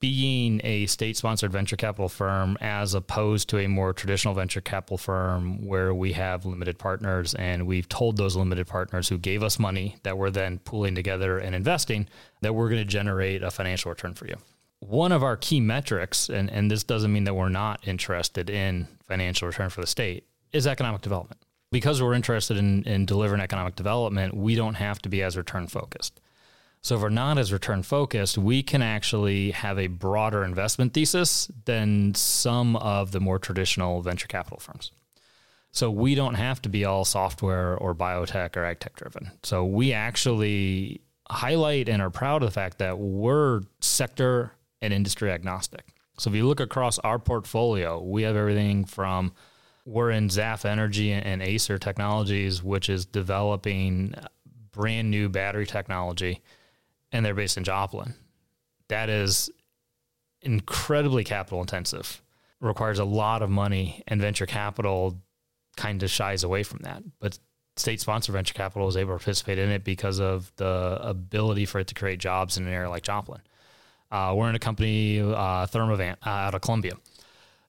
[0.00, 4.98] being a state sponsored venture capital firm as opposed to a more traditional venture capital
[4.98, 9.58] firm where we have limited partners and we've told those limited partners who gave us
[9.58, 12.06] money that we're then pooling together and investing
[12.42, 14.36] that we're going to generate a financial return for you.
[14.80, 18.88] One of our key metrics, and, and this doesn't mean that we're not interested in
[19.06, 21.40] financial return for the state, is economic development.
[21.72, 25.66] Because we're interested in, in delivering economic development, we don't have to be as return
[25.66, 26.20] focused.
[26.86, 31.50] So if we're not as return focused, we can actually have a broader investment thesis
[31.64, 34.92] than some of the more traditional venture capital firms.
[35.72, 39.32] So we don't have to be all software or biotech or ag tech driven.
[39.42, 45.32] So we actually highlight and are proud of the fact that we're sector and industry
[45.32, 45.88] agnostic.
[46.18, 49.32] So if you look across our portfolio, we have everything from
[49.86, 54.14] we're in ZAF Energy and Acer Technologies, which is developing
[54.70, 56.42] brand new battery technology,
[57.12, 58.14] and they're based in Joplin.
[58.88, 59.50] That is
[60.42, 62.22] incredibly capital intensive,
[62.60, 65.20] requires a lot of money, and venture capital
[65.76, 67.02] kind of shies away from that.
[67.18, 67.38] But
[67.76, 71.80] state sponsored venture capital is able to participate in it because of the ability for
[71.80, 73.40] it to create jobs in an area like Joplin.
[74.10, 76.94] Uh, we're in a company, uh, ThermAvant, uh, out of Columbia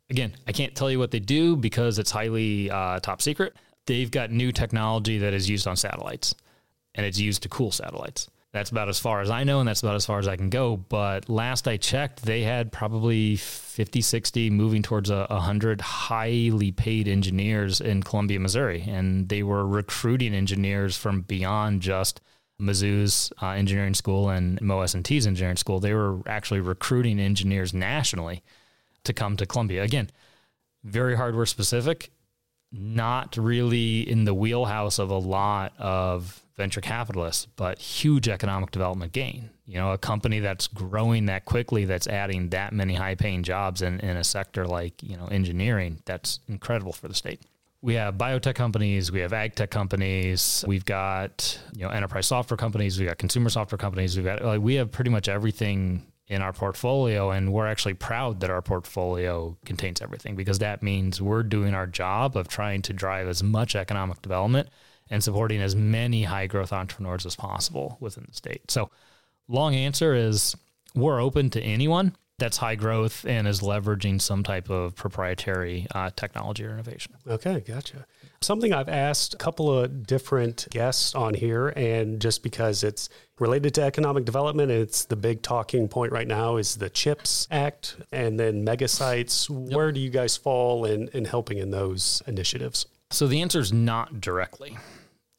[0.09, 3.55] Again, I can't tell you what they do because it's highly uh, top secret.
[3.85, 6.33] They've got new technology that is used on satellites
[6.95, 8.29] and it's used to cool satellites.
[8.57, 10.49] That's about as far as I know, and that's about as far as I can
[10.49, 10.77] go.
[10.77, 17.07] But last I checked, they had probably 50, 60, moving towards a 100 highly paid
[17.07, 18.83] engineers in Columbia, Missouri.
[18.87, 22.19] And they were recruiting engineers from beyond just
[22.59, 25.79] Mizzou's uh, engineering school and MoS&T's engineering school.
[25.79, 28.41] They were actually recruiting engineers nationally
[29.03, 29.83] to come to Columbia.
[29.83, 30.09] Again,
[30.83, 32.09] very hardware specific,
[32.71, 39.13] not really in the wheelhouse of a lot of venture capitalists, but huge economic development
[39.13, 39.51] gain.
[39.65, 43.81] You know, a company that's growing that quickly, that's adding that many high paying jobs
[43.81, 47.41] in, in a sector like, you know, engineering, that's incredible for the state.
[47.81, 52.57] We have biotech companies, we have ag tech companies, we've got, you know, enterprise software
[52.57, 56.41] companies, we've got consumer software companies, we've got like we have pretty much everything in
[56.41, 61.43] our portfolio and we're actually proud that our portfolio contains everything because that means we're
[61.43, 64.67] doing our job of trying to drive as much economic development
[65.09, 68.69] and supporting as many high growth entrepreneurs as possible within the state.
[68.69, 68.89] So,
[69.47, 70.55] long answer is
[70.95, 76.11] we're open to anyone that's high growth and is leveraging some type of proprietary uh,
[76.15, 77.15] technology or innovation.
[77.25, 78.05] Okay, gotcha.
[78.41, 83.73] Something I've asked a couple of different guests on here, and just because it's related
[83.75, 88.39] to economic development, it's the big talking point right now is the CHIPS Act and
[88.39, 89.49] then mega sites.
[89.49, 89.75] Yep.
[89.75, 92.85] Where do you guys fall in, in helping in those initiatives?
[93.09, 94.77] So the answer is not directly.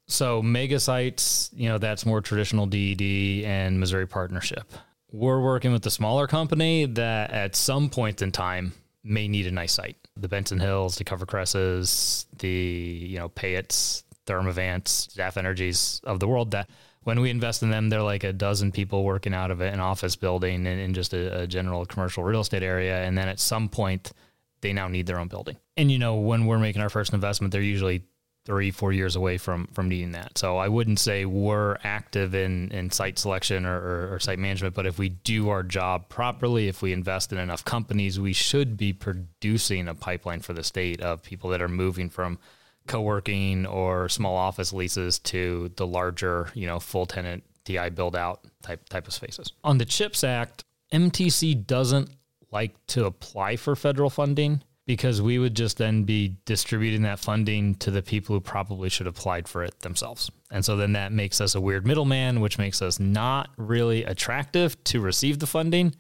[0.09, 4.73] So mega sites, you know, that's more traditional DED and Missouri partnership
[5.13, 9.51] we're working with a smaller company that at some point in time may need a
[9.51, 9.97] nice site.
[10.17, 16.51] The Benson Hills, the CoverCresses, the you know PayIts, ThermAvants, Staff Energies of the world
[16.51, 16.69] that
[17.05, 20.17] when we invest in them, they're like a dozen people working out of an office
[20.17, 23.03] building and in just a, a general commercial real estate area.
[23.03, 24.13] And then at some point,
[24.61, 25.57] they now need their own building.
[25.77, 28.03] And you know, when we're making our first investment, they're usually
[28.45, 30.39] three, four years away from from needing that.
[30.39, 34.75] So I wouldn't say we're active in in site selection or, or, or, site management,
[34.75, 38.77] but if we do our job properly, if we invest in enough companies, we should
[38.77, 42.39] be producing a pipeline for the state of people that are moving from
[42.87, 48.41] co-working or small office leases to the larger, you know, full tenant TI build out
[48.63, 49.53] type type of spaces.
[49.63, 52.11] On the CHIPS Act, MTC doesn't
[52.51, 57.75] like to apply for federal funding because we would just then be distributing that funding
[57.75, 60.31] to the people who probably should have applied for it themselves.
[60.51, 64.83] And so then that makes us a weird middleman, which makes us not really attractive
[64.85, 65.95] to receive the funding.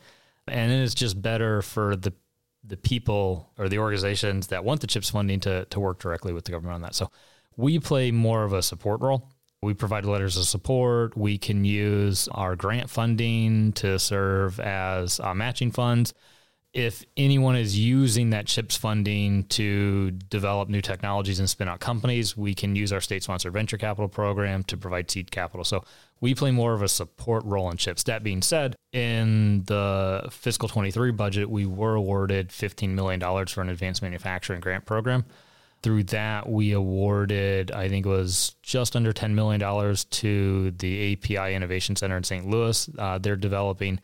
[0.46, 2.14] And it's just better for the
[2.64, 6.44] the people or the organizations that want the CHIPS funding to, to work directly with
[6.44, 6.94] the government on that.
[6.94, 7.10] So
[7.56, 9.30] we play more of a support role.
[9.62, 11.16] We provide letters of support.
[11.16, 16.14] We can use our grant funding to serve as uh, matching funds
[16.78, 22.36] if anyone is using that CHIPS funding to develop new technologies and spin out companies,
[22.36, 25.64] we can use our state sponsored venture capital program to provide seed capital.
[25.64, 25.82] So
[26.20, 28.04] we play more of a support role in CHIPS.
[28.04, 33.70] That being said, in the fiscal 23 budget, we were awarded $15 million for an
[33.70, 35.24] advanced manufacturing grant program.
[35.82, 41.54] Through that, we awarded, I think it was just under $10 million to the API
[41.56, 42.46] Innovation Center in St.
[42.46, 42.88] Louis.
[42.96, 43.98] Uh, they're developing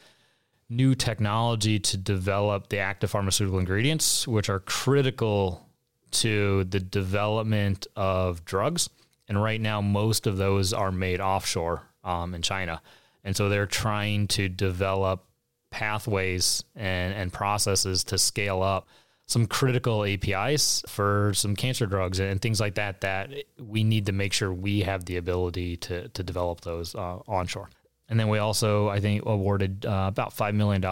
[0.75, 5.69] new technology to develop the active pharmaceutical ingredients, which are critical
[6.11, 8.89] to the development of drugs.
[9.29, 12.81] And right now, most of those are made offshore um, in China.
[13.25, 15.25] And so they're trying to develop
[15.71, 18.87] pathways and, and processes to scale up
[19.27, 24.13] some critical APIs for some cancer drugs and things like that that we need to
[24.13, 27.71] make sure we have the ability to, to develop those uh, onshore.
[28.09, 30.83] And then we also, I think, awarded uh, about $5 million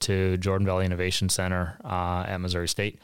[0.00, 3.00] to Jordan Valley Innovation Center uh, at Missouri State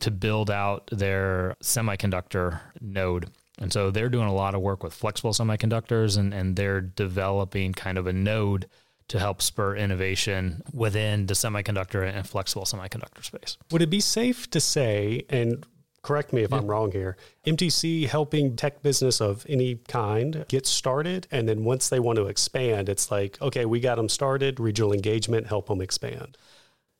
[0.00, 3.30] to build out their semiconductor node.
[3.58, 7.72] And so they're doing a lot of work with flexible semiconductors and, and they're developing
[7.72, 8.66] kind of a node
[9.08, 13.56] to help spur innovation within the semiconductor and flexible semiconductor space.
[13.70, 15.66] Would it be safe to say, and
[16.08, 16.56] correct me if yeah.
[16.56, 17.18] I'm wrong here.
[17.46, 21.28] MTC helping tech business of any kind get started.
[21.30, 24.94] And then once they want to expand, it's like, okay, we got them started, regional
[24.94, 26.38] engagement, help them expand.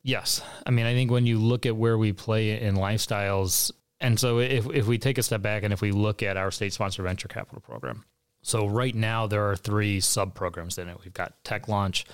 [0.02, 0.42] Yes.
[0.66, 4.40] I mean, I think when you look at where we play in lifestyles, and so
[4.40, 7.06] if, if we take a step back and if we look at our state sponsored
[7.06, 8.04] venture capital program,
[8.42, 10.98] so right now there are three sub programs in it.
[11.02, 12.04] We've got Tech Launch,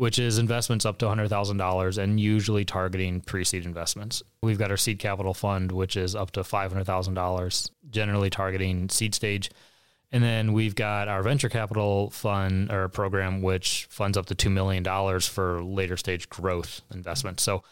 [0.00, 4.22] which is investments up to $100,000 and usually targeting pre seed investments.
[4.42, 9.50] We've got our seed capital fund, which is up to $500,000, generally targeting seed stage.
[10.10, 14.50] And then we've got our venture capital fund or program, which funds up to $2
[14.50, 17.42] million for later stage growth investments.
[17.42, 17.62] So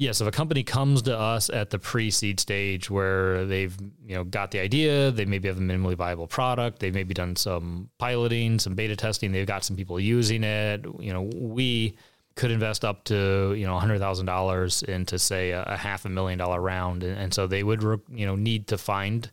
[0.00, 4.24] Yes, if a company comes to us at the pre-seed stage where they've you know
[4.24, 8.58] got the idea, they maybe have a minimally viable product, they've maybe done some piloting,
[8.58, 10.86] some beta testing, they've got some people using it.
[10.98, 11.98] You know, we
[12.34, 16.08] could invest up to you know hundred thousand dollars into say a, a, half a
[16.08, 19.30] million dollar round, and, and so they would re, you know need to find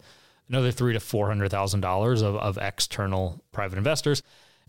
[0.49, 4.21] another three to four hundred thousand dollars of, of external private investors.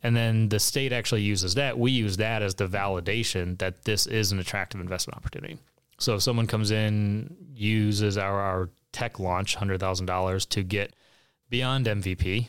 [0.04, 1.76] And then the state actually uses that.
[1.76, 5.58] We use that as the validation that this is an attractive investment opportunity.
[5.98, 10.94] So if someone comes in, uses our, our tech launch, $100,000 to get
[11.50, 12.48] beyond MVP,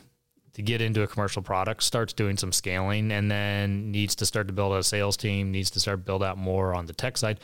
[0.54, 4.46] to get into a commercial product, starts doing some scaling, and then needs to start
[4.48, 7.40] to build a sales team, needs to start build out more on the tech side.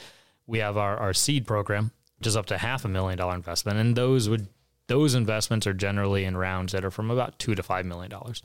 [0.46, 3.78] We have our, our seed program, which is up to half a million dollar investment.
[3.78, 4.48] And those would
[4.88, 8.42] those investments are generally in rounds that are from about two to five million dollars.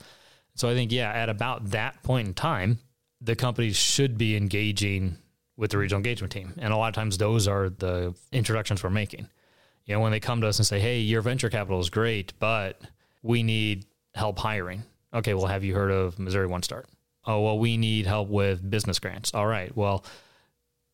[0.55, 2.79] So I think, yeah, at about that point in time,
[3.21, 5.17] the companies should be engaging
[5.61, 6.55] with the regional engagement team.
[6.57, 9.29] And a lot of times those are the introductions we're making.
[9.85, 12.33] You know, when they come to us and say, hey, your venture capital is great,
[12.39, 12.81] but
[13.21, 13.85] we need
[14.15, 14.81] help hiring.
[15.13, 16.87] Okay, well, have you heard of Missouri One Start?
[17.25, 19.35] Oh, well, we need help with business grants.
[19.35, 20.03] All right, well,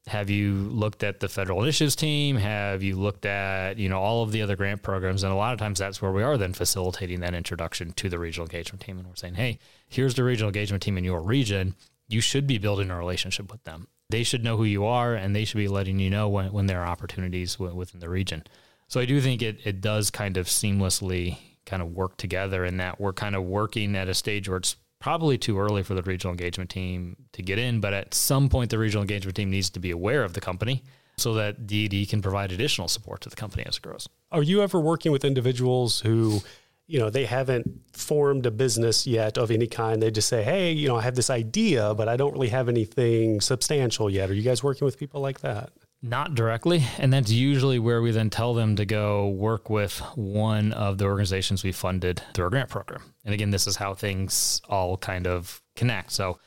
[0.08, 2.36] have you looked at the federal initiatives team?
[2.36, 5.24] Have you looked at you know all of the other grant programs?
[5.24, 8.20] And a lot of times that's where we are then facilitating that introduction to the
[8.20, 11.76] regional engagement team, and we're saying, hey, here's the regional engagement team in your region.
[12.10, 13.88] You should be building a relationship with them.
[14.10, 16.68] They should know who you are, and they should be letting you know when, when
[16.68, 18.44] there are opportunities within the region.
[18.88, 22.78] So I do think it it does kind of seamlessly kind of work together in
[22.78, 26.02] that we're kind of working at a stage where it's probably too early for the
[26.02, 29.70] regional engagement team to get in, but at some point the regional engagement team needs
[29.70, 30.84] to be aware of the company
[31.18, 34.08] so that DED can provide additional support to the company as it grows.
[34.32, 36.42] Are you ever working with individuals who,
[36.88, 40.02] you know, they haven't formed a business yet of any kind?
[40.02, 42.70] They just say, "Hey, you know, I have this idea, but I don't really have
[42.70, 45.72] anything substantial yet." Are you guys working with people like that?
[46.02, 46.84] Not directly.
[47.00, 51.06] And that's usually where we then tell them to go work with one of the
[51.06, 53.02] organizations we funded through our grant program.
[53.26, 56.12] And again, this is how things all kind of connect.
[56.12, 56.40] So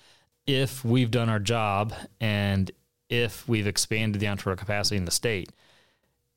[0.47, 2.70] if we've done our job and
[3.09, 5.51] if we've expanded the entrepreneur capacity in the state,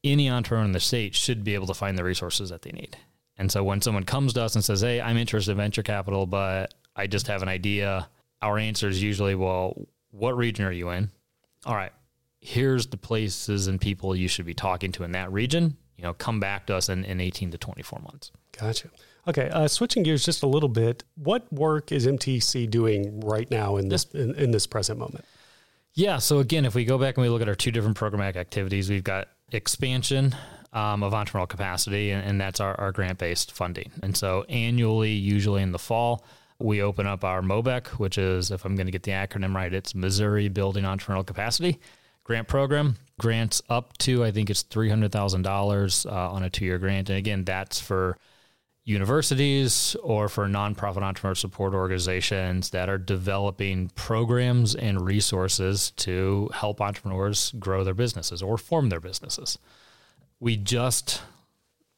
[0.04, 2.98] any entrepreneur in the state should be able to find the resources that they need.
[3.38, 6.26] And so when someone comes to us and says, Hey, I'm interested in venture capital,
[6.26, 8.08] but I just have an idea,
[8.42, 11.10] our answer is usually, Well, what region are you in?
[11.66, 11.92] All right,
[12.42, 15.78] here's the places and people you should be talking to in that region.
[15.98, 18.32] You know, come back to us in, in 18 to 24 months.
[18.60, 18.90] Gotcha.
[19.28, 21.04] Okay, uh, switching gears just a little bit.
[21.16, 25.24] What work is MTC doing right now in this in, in this present moment?
[25.94, 26.18] Yeah.
[26.18, 28.90] So again, if we go back and we look at our two different programmatic activities,
[28.90, 30.36] we've got expansion
[30.74, 33.92] um, of entrepreneurial capacity, and, and that's our, our grant based funding.
[34.02, 36.26] And so annually, usually in the fall,
[36.60, 39.74] we open up our MOBEC, which is, if I'm going to get the acronym right,
[39.74, 41.80] it's Missouri Building Entrepreneurial Capacity
[42.24, 42.96] grant program.
[43.20, 47.10] Grants up to, I think it's $300,000 uh, on a two year grant.
[47.10, 48.18] And again, that's for
[48.86, 56.82] universities or for nonprofit entrepreneur support organizations that are developing programs and resources to help
[56.82, 59.58] entrepreneurs grow their businesses or form their businesses.
[60.40, 61.22] We just,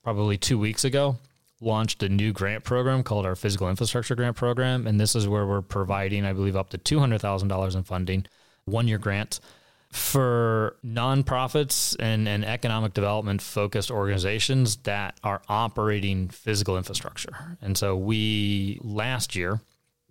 [0.03, 1.17] probably two weeks ago,
[1.61, 4.87] launched a new grant program called our Physical Infrastructure Grant Program.
[4.87, 8.25] And this is where we're providing, I believe, up to $200,000 in funding,
[8.65, 9.39] one year grant
[9.91, 17.57] for nonprofits and, and economic development focused organizations that are operating physical infrastructure.
[17.61, 19.61] And so we last year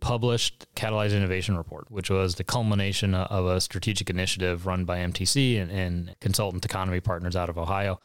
[0.04, 5.58] published Catalyze Innovation Report, which was the culmination of a strategic initiative run by MTC
[5.58, 7.98] and, and consultant TEConomy Partners out of Ohio,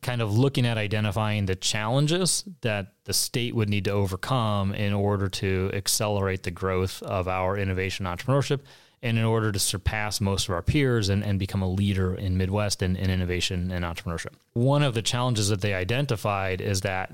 [0.00, 4.94] kind of looking at identifying the challenges that the state would need to overcome in
[4.94, 8.60] order to accelerate the growth of our innovation entrepreneurship
[9.02, 12.38] and in order to surpass most of our peers and, and become a leader in
[12.38, 14.32] Midwest in, in innovation and entrepreneurship.
[14.54, 17.12] One of the challenges that they identified is that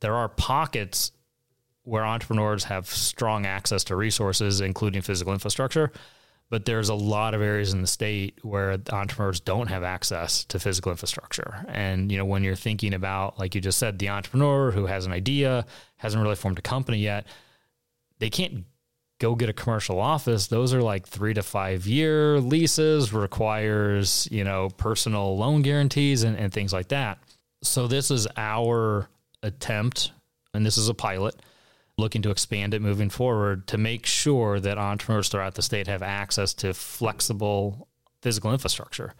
[0.00, 1.12] there are pockets
[1.86, 5.92] where entrepreneurs have strong access to resources, including physical infrastructure.
[6.50, 10.58] But there's a lot of areas in the state where entrepreneurs don't have access to
[10.58, 11.64] physical infrastructure.
[11.68, 15.06] And, you know, when you're thinking about, like you just said, the entrepreneur who has
[15.06, 15.64] an idea,
[15.96, 17.26] hasn't really formed a company yet,
[18.18, 18.64] they can't
[19.18, 24.44] go get a commercial office, those are like three to five year leases, requires, you
[24.44, 27.18] know, personal loan guarantees and, and things like that.
[27.62, 29.08] So this is our
[29.42, 30.12] attempt,
[30.52, 31.36] and this is a pilot,
[31.98, 36.02] looking to expand it moving forward to make sure that entrepreneurs throughout the state have
[36.02, 37.88] access to flexible
[38.20, 39.14] physical infrastructure.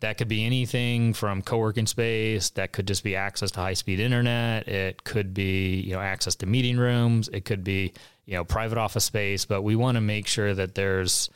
[0.00, 2.50] That could be anything from co-working space.
[2.50, 4.66] That could just be access to high-speed internet.
[4.66, 7.28] It could be, you know, access to meeting rooms.
[7.28, 7.92] It could be,
[8.24, 9.44] you know, private office space.
[9.44, 11.28] But we want to make sure that there's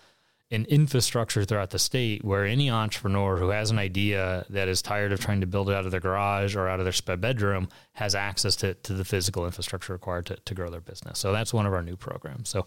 [0.54, 5.12] an infrastructure throughout the state where any entrepreneur who has an idea that is tired
[5.12, 7.68] of trying to build it out of their garage or out of their spare bedroom
[7.92, 11.18] has access to, to the physical infrastructure required to, to grow their business.
[11.18, 12.48] So that's one of our new programs.
[12.48, 12.66] So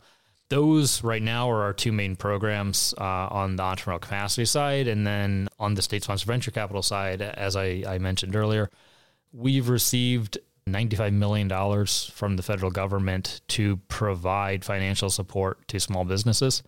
[0.49, 4.87] those right now are our two main programs uh, on the entrepreneurial capacity side.
[4.87, 8.69] And then on the state sponsored venture capital side, as I, I mentioned earlier,
[9.33, 11.49] we've received $95 million
[11.85, 16.63] from the federal government to provide financial support to small businesses.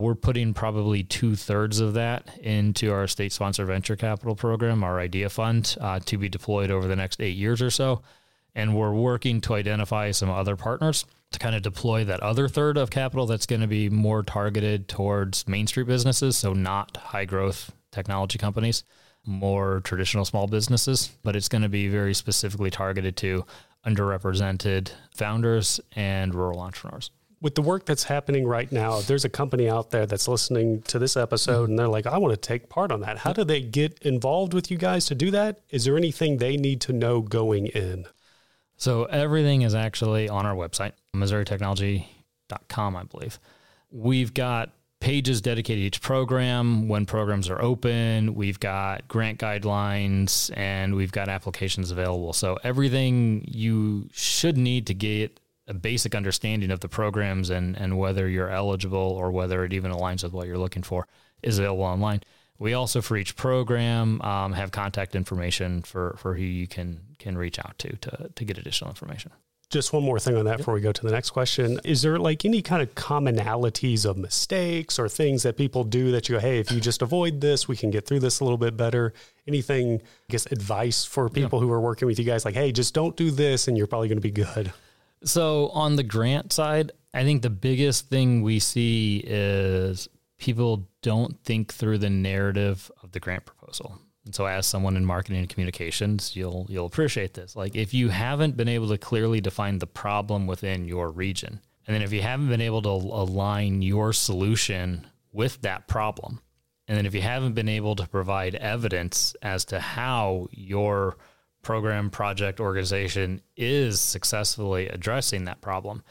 [0.00, 4.98] We're putting probably two thirds of that into our state sponsored venture capital program, our
[4.98, 8.02] IDEA fund, uh, to be deployed over the next eight years or so.
[8.56, 12.76] And we're working to identify some other partners to kind of deploy that other third
[12.76, 17.24] of capital that's going to be more targeted towards Main Street businesses, so not high
[17.24, 18.82] growth technology companies,
[19.26, 23.44] more traditional small businesses, but it's going to be very specifically targeted to
[23.86, 27.10] underrepresented founders and rural entrepreneurs.
[27.44, 30.98] With the work that's happening right now, there's a company out there that's listening to
[30.98, 33.18] this episode and they're like, I want to take part on that.
[33.18, 35.60] How do they get involved with you guys to do that?
[35.68, 38.06] Is there anything they need to know going in?
[38.78, 43.38] So everything is actually on our website, MissouriTechnology.com, I believe.
[43.90, 44.70] We've got
[45.00, 51.12] pages dedicated to each program, when programs are open, we've got grant guidelines, and we've
[51.12, 52.32] got applications available.
[52.32, 57.98] So everything you should need to get a basic understanding of the programs and, and
[57.98, 61.06] whether you're eligible or whether it even aligns with what you're looking for
[61.42, 62.22] is available online.
[62.58, 67.36] We also, for each program, um, have contact information for, for who you can can
[67.36, 69.32] reach out to to, to get additional information.
[69.70, 71.80] Just one more thing on that before we go to the next question.
[71.84, 76.28] Is there like any kind of commonalities of mistakes or things that people do that
[76.28, 78.58] you go, hey, if you just avoid this, we can get through this a little
[78.58, 79.14] bit better?
[79.48, 81.66] Anything, I guess, advice for people yeah.
[81.66, 84.06] who are working with you guys, like, hey, just don't do this and you're probably
[84.06, 84.72] going to be good?
[85.24, 90.08] So, on the grant side, I think the biggest thing we see is
[90.38, 93.98] people don't think through the narrative of the grant proposal.
[94.24, 97.54] And so as someone in marketing and communications, you'll you'll appreciate this.
[97.54, 101.94] Like if you haven't been able to clearly define the problem within your region, and
[101.94, 106.40] then if you haven't been able to align your solution with that problem,
[106.88, 111.18] and then if you haven't been able to provide evidence as to how your
[111.64, 116.02] program, project, organization is successfully addressing that problem,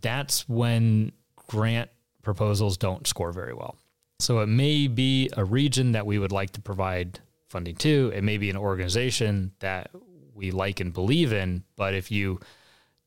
[0.00, 1.12] that's when
[1.48, 1.90] grant
[2.22, 3.76] proposals don't score very well.
[4.18, 8.12] So it may be a region that we would like to provide funding to.
[8.14, 9.90] It may be an organization that
[10.34, 12.40] we like and believe in, but if you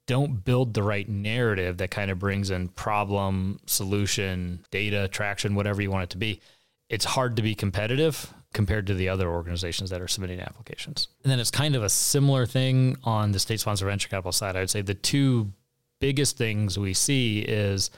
[0.08, 5.82] don't build the right narrative that kind of brings in problem, solution, data, traction, whatever
[5.82, 6.42] you want it to be,
[6.90, 11.08] it's hard to be competitive compared to the other organizations that are submitting applications.
[11.24, 14.56] And then it's kind of a similar thing on the state sponsored venture capital side.
[14.56, 15.52] I would say the two
[16.00, 17.92] biggest things we see is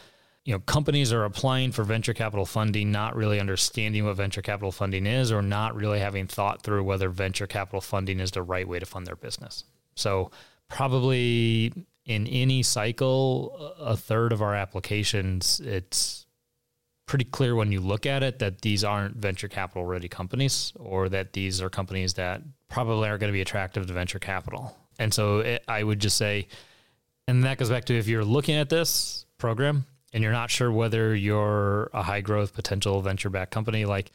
[0.43, 4.71] you know, companies are applying for venture capital funding, not really understanding what venture capital
[4.71, 8.67] funding is, or not really having thought through whether venture capital funding is the right
[8.67, 9.65] way to fund their business.
[9.95, 10.31] So,
[10.67, 11.73] probably
[12.05, 16.25] in any cycle, a third of our applications, it's
[17.11, 21.09] pretty clear when you look at it that these aren't venture capital ready companies, or
[21.09, 24.77] that these are companies that probably aren't going to be attractive to venture capital.
[24.97, 26.47] And so, it, I would just say,
[27.27, 29.83] and that goes back to if you're looking at this program
[30.13, 34.13] and you're not sure whether you're a high growth potential venture backed company, like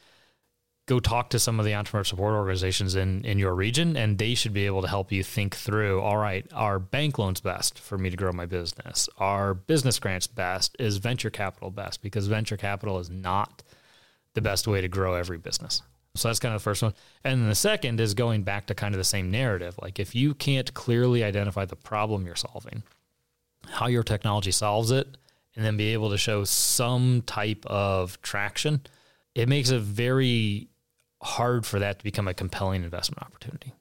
[0.87, 4.33] go talk to some of the entrepreneur support organizations in, in your region and they
[4.33, 7.97] should be able to help you think through all right are bank loans best for
[7.97, 9.07] me to grow my business?
[9.17, 10.75] Are business grants best?
[10.79, 12.01] Is venture capital best?
[12.01, 13.63] Because venture capital is not
[14.33, 15.81] the best way to grow every business.
[16.15, 16.93] So that's kind of the first one.
[17.23, 19.75] And then the second is going back to kind of the same narrative.
[19.81, 22.83] Like if you can't clearly identify the problem you're solving
[23.69, 25.17] how your technology solves it
[25.55, 28.79] and then be able to show some type of traction,
[29.35, 30.69] it makes it very
[31.27, 33.73] hard for that to become a compelling investment opportunity.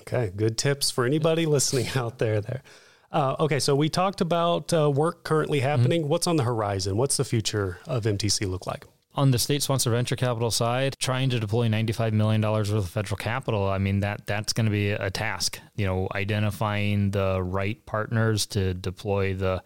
[0.00, 2.40] Okay, good tips for anybody listening out there.
[2.40, 2.62] There.
[3.10, 5.68] Uh, okay, so we talked about uh, work currently mm-hmm.
[5.68, 6.00] happening.
[6.02, 6.10] Mm-hmm.
[6.10, 6.96] What's on the horizon?
[6.96, 8.86] What's the future of MTC look like?
[9.14, 13.18] On the state sponsored venture capital side, trying to deploy $95 million worth of federal
[13.18, 15.60] capital, I mean, that that's going to be a task.
[15.76, 19.62] You know, identifying the right partners to deploy the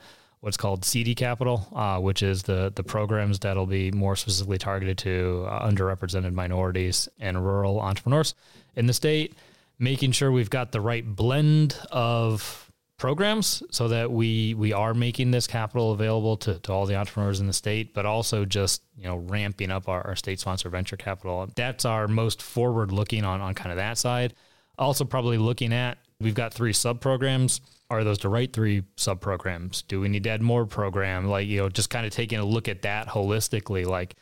[0.46, 4.96] what's called CD Capital, uh, which is the the programs that'll be more specifically targeted
[4.96, 8.36] to uh, underrepresented minorities and rural entrepreneurs
[8.76, 9.34] in the state.
[9.80, 15.32] Making sure we've got the right blend of programs so that we we are making
[15.32, 19.04] this capital available to, to all the entrepreneurs in the state, but also just you
[19.04, 21.48] know ramping up our, our state sponsor venture capital.
[21.56, 24.32] That's our most forward looking on on kind of that side.
[24.78, 29.20] Also, probably looking at we've got three sub programs are those the right three sub
[29.20, 29.82] programs?
[29.82, 31.26] Do we need to add more program?
[31.26, 34.16] Like, you know, just kind of taking a look at that holistically, like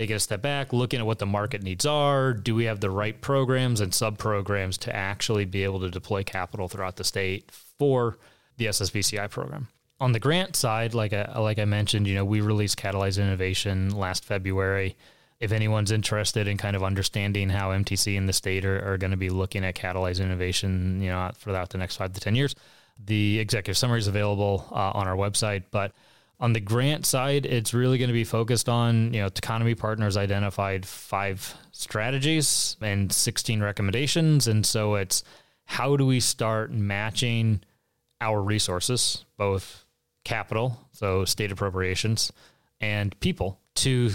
[0.00, 2.32] taking a step back, looking at what the market needs are.
[2.32, 6.22] Do we have the right programs and sub programs to actually be able to deploy
[6.22, 8.16] capital throughout the state for
[8.56, 9.68] the SSBCI program?
[9.98, 13.90] On the grant side, like I, like I mentioned, you know, we released Catalyze Innovation
[13.90, 14.96] last February.
[15.40, 19.10] If anyone's interested in kind of understanding how MTC and the state are, are going
[19.10, 22.54] to be looking at Catalyze Innovation, you know, throughout the next five to 10 years,
[23.04, 25.92] the executive summary is available uh, on our website, but
[26.40, 30.16] on the grant side, it's really going to be focused on, you know, TEConomy Partners
[30.16, 34.48] identified five strategies and 16 recommendations.
[34.48, 35.22] And so it's
[35.66, 37.60] how do we start matching
[38.22, 39.84] our resources, both
[40.24, 42.32] capital, so state appropriations,
[42.80, 44.10] and people to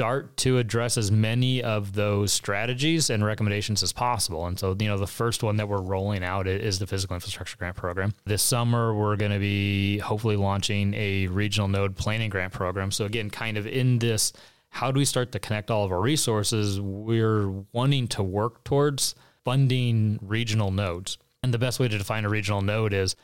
[0.00, 4.46] start to address as many of those strategies and recommendations as possible.
[4.46, 7.58] And so, you know, the first one that we're rolling out is the physical infrastructure
[7.58, 8.14] grant program.
[8.24, 12.90] This summer, we're going to be hopefully launching a regional node planning grant program.
[12.90, 14.32] So, again, kind of in this,
[14.70, 16.80] how do we start to connect all of our resources?
[16.80, 21.18] We're wanting to work towards funding regional nodes.
[21.42, 23.16] And the best way to define a regional node is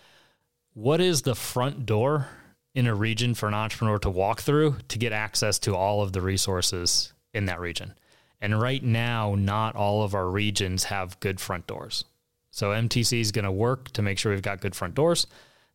[0.74, 2.29] what is the front door
[2.77, 6.12] in a region for an entrepreneur to walk through to get access to all of
[6.12, 7.95] the resources in that region.
[8.39, 12.05] And right now, not all of our regions have good front doors.
[12.51, 15.27] So MTC is going to work to make sure we've got good front doors.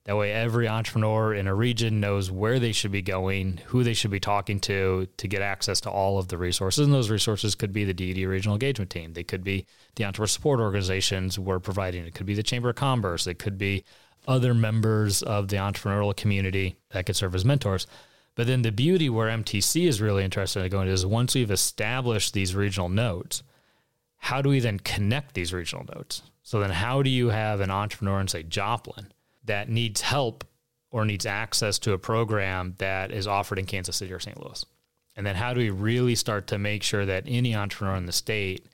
[0.05, 3.93] That way, every entrepreneur in a region knows where they should be going, who they
[3.93, 6.85] should be talking to to get access to all of the resources.
[6.85, 9.13] And those resources could be the DED regional engagement team.
[9.13, 12.05] They could be the entrepreneur support organizations we're providing.
[12.05, 13.25] It could be the Chamber of Commerce.
[13.25, 13.83] It could be
[14.27, 17.87] other members of the entrepreneurial community that could serve as mentors.
[18.35, 22.33] But then the beauty where MTC is really interested in going is once we've established
[22.33, 23.43] these regional nodes,
[24.17, 26.21] how do we then connect these regional nodes?
[26.43, 29.11] So then how do you have an entrepreneur in say Joplin
[29.45, 30.45] that needs help
[30.91, 34.39] or needs access to a program that is offered in Kansas City or St.
[34.43, 34.65] Louis?
[35.15, 38.11] And then how do we really start to make sure that any entrepreneur in the
[38.11, 38.65] state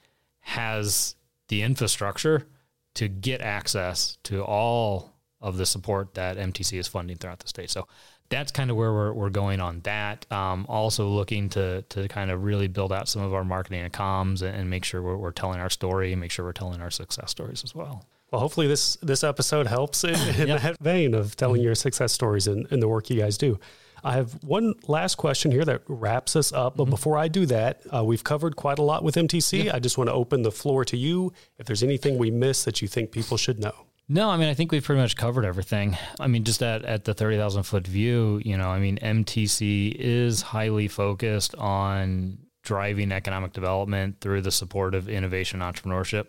[0.41, 1.15] has
[1.47, 2.47] the infrastructure
[2.95, 7.69] to get access to all of the support that MTC is funding throughout the state.
[7.69, 7.87] So
[8.29, 10.29] that's kind of where we're, we're going on that.
[10.31, 13.93] Um, also looking to to kind of really build out some of our marketing and
[13.93, 16.81] comms and, and make sure we're, we're, telling our story and make sure we're telling
[16.81, 18.05] our success stories as well.
[18.31, 20.61] Well, hopefully this this episode helps in, in yep.
[20.61, 23.59] that vein of telling your success stories and, and, the work you guys do.
[24.03, 26.77] I have one last question here that wraps us up.
[26.77, 26.91] But mm-hmm.
[26.91, 29.73] before I do that, uh, we've covered quite a lot with MTC.
[29.73, 31.33] I just want to open the floor to you.
[31.57, 33.86] If there's anything we missed that you think people should know.
[34.09, 35.97] No, I mean, I think we've pretty much covered everything.
[36.17, 40.41] I mean, just at, at the 30,000 foot view, you know, I mean, MTC is
[40.41, 46.27] highly focused on driving economic development through the support of innovation entrepreneurship.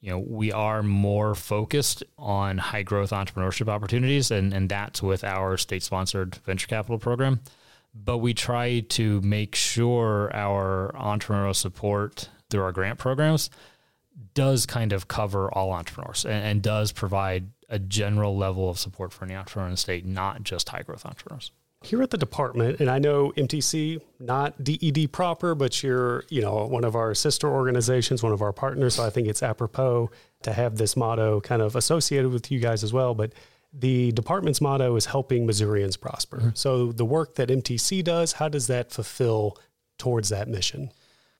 [0.00, 5.22] You know, we are more focused on high growth entrepreneurship opportunities, and, and that's with
[5.22, 7.40] our state sponsored venture capital program.
[7.94, 13.50] But we try to make sure our entrepreneurial support through our grant programs
[14.34, 19.12] does kind of cover all entrepreneurs and, and, does provide a general level of support
[19.12, 21.52] for any entrepreneur in the state, not just high growth entrepreneurs.
[21.82, 26.66] Here at the department, and I know MTC, not DED proper, but you're, you know,
[26.66, 28.96] one of our sister organizations, one of our partners.
[28.96, 30.10] So I think it's apropos
[30.42, 33.14] to have this motto kind of associated with you guys as well.
[33.14, 33.32] But
[33.72, 36.38] the department's motto is helping Missourians prosper.
[36.38, 36.48] Mm-hmm.
[36.54, 39.56] So the work that MTC does, how does that fulfill
[39.98, 40.90] towards that mission?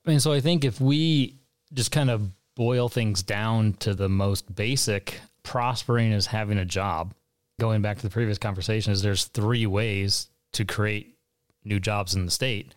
[0.05, 1.35] I mean, so I think if we
[1.73, 7.13] just kind of boil things down to the most basic, prospering is having a job.
[7.57, 11.15] Going back to the previous conversation, is there's three ways to create
[11.63, 12.75] new jobs in the state.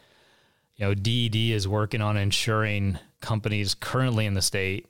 [0.76, 4.86] You know, DED is working on ensuring companies currently in the state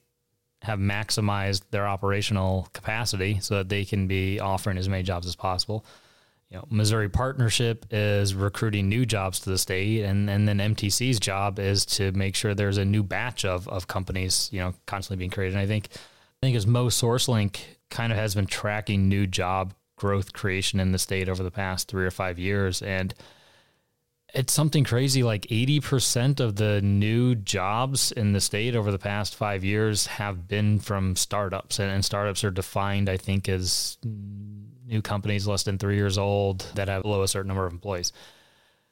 [0.60, 5.34] have maximized their operational capacity so that they can be offering as many jobs as
[5.34, 5.86] possible
[6.52, 11.18] you know, Missouri Partnership is recruiting new jobs to the state, and, and then MTC's
[11.18, 15.16] job is to make sure there's a new batch of, of companies, you know, constantly
[15.16, 15.54] being created.
[15.54, 19.72] And I think, I think as Mo SourceLink kind of has been tracking new job
[19.96, 23.14] growth creation in the state over the past three or five years, and
[24.34, 29.34] it's something crazy like 80% of the new jobs in the state over the past
[29.36, 33.98] five years have been from startups and, and startups are defined i think as
[34.92, 38.12] new companies less than three years old that have below a certain number of employees.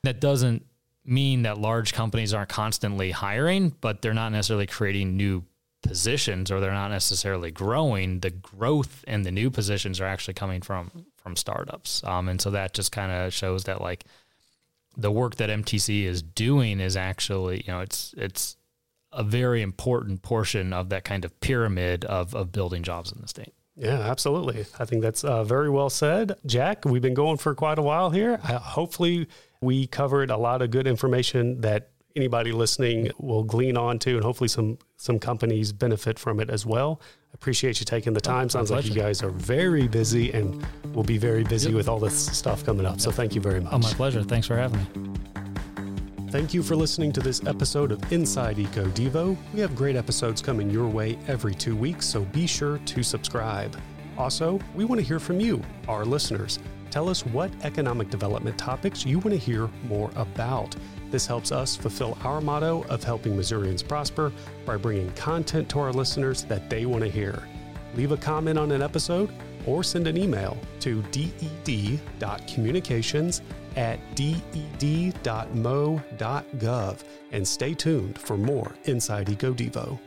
[0.03, 0.64] That doesn't
[1.05, 5.44] mean that large companies aren't constantly hiring, but they're not necessarily creating new
[5.82, 8.20] positions or they're not necessarily growing.
[8.20, 12.03] The growth and the new positions are actually coming from from startups.
[12.05, 14.05] Um, and so that just kind of shows that like
[14.96, 18.57] the work that MTC is doing is actually, you know, it's it's
[19.12, 23.28] a very important portion of that kind of pyramid of of building jobs in the
[23.28, 23.53] state.
[23.81, 24.66] Yeah, absolutely.
[24.78, 26.37] I think that's uh, very well said.
[26.45, 28.39] Jack, we've been going for quite a while here.
[28.45, 29.26] Uh, hopefully,
[29.62, 34.49] we covered a lot of good information that anybody listening will glean onto, and hopefully,
[34.49, 37.01] some some companies benefit from it as well.
[37.01, 38.51] I appreciate you taking the time.
[38.51, 40.62] Sounds like you guys are very busy and
[40.95, 41.76] will be very busy yep.
[41.76, 43.01] with all this stuff coming up.
[43.01, 43.72] So, thank you very much.
[43.72, 44.22] Oh, my pleasure.
[44.22, 45.49] Thanks for having me.
[46.31, 49.37] Thank you for listening to this episode of Inside Eco Devo.
[49.53, 53.76] We have great episodes coming your way every two weeks, so be sure to subscribe.
[54.16, 56.61] Also, we want to hear from you, our listeners.
[56.93, 60.76] Tell us what economic development topics you want to hear more about.
[61.11, 64.31] This helps us fulfill our motto of helping Missourians prosper
[64.64, 67.43] by bringing content to our listeners that they want to hear.
[67.97, 69.33] Leave a comment on an episode
[69.66, 73.43] or send an email to ded.communications
[73.77, 74.59] at ded.mo.gov
[77.33, 79.99] and stay tuned for more Inside EcoDevo.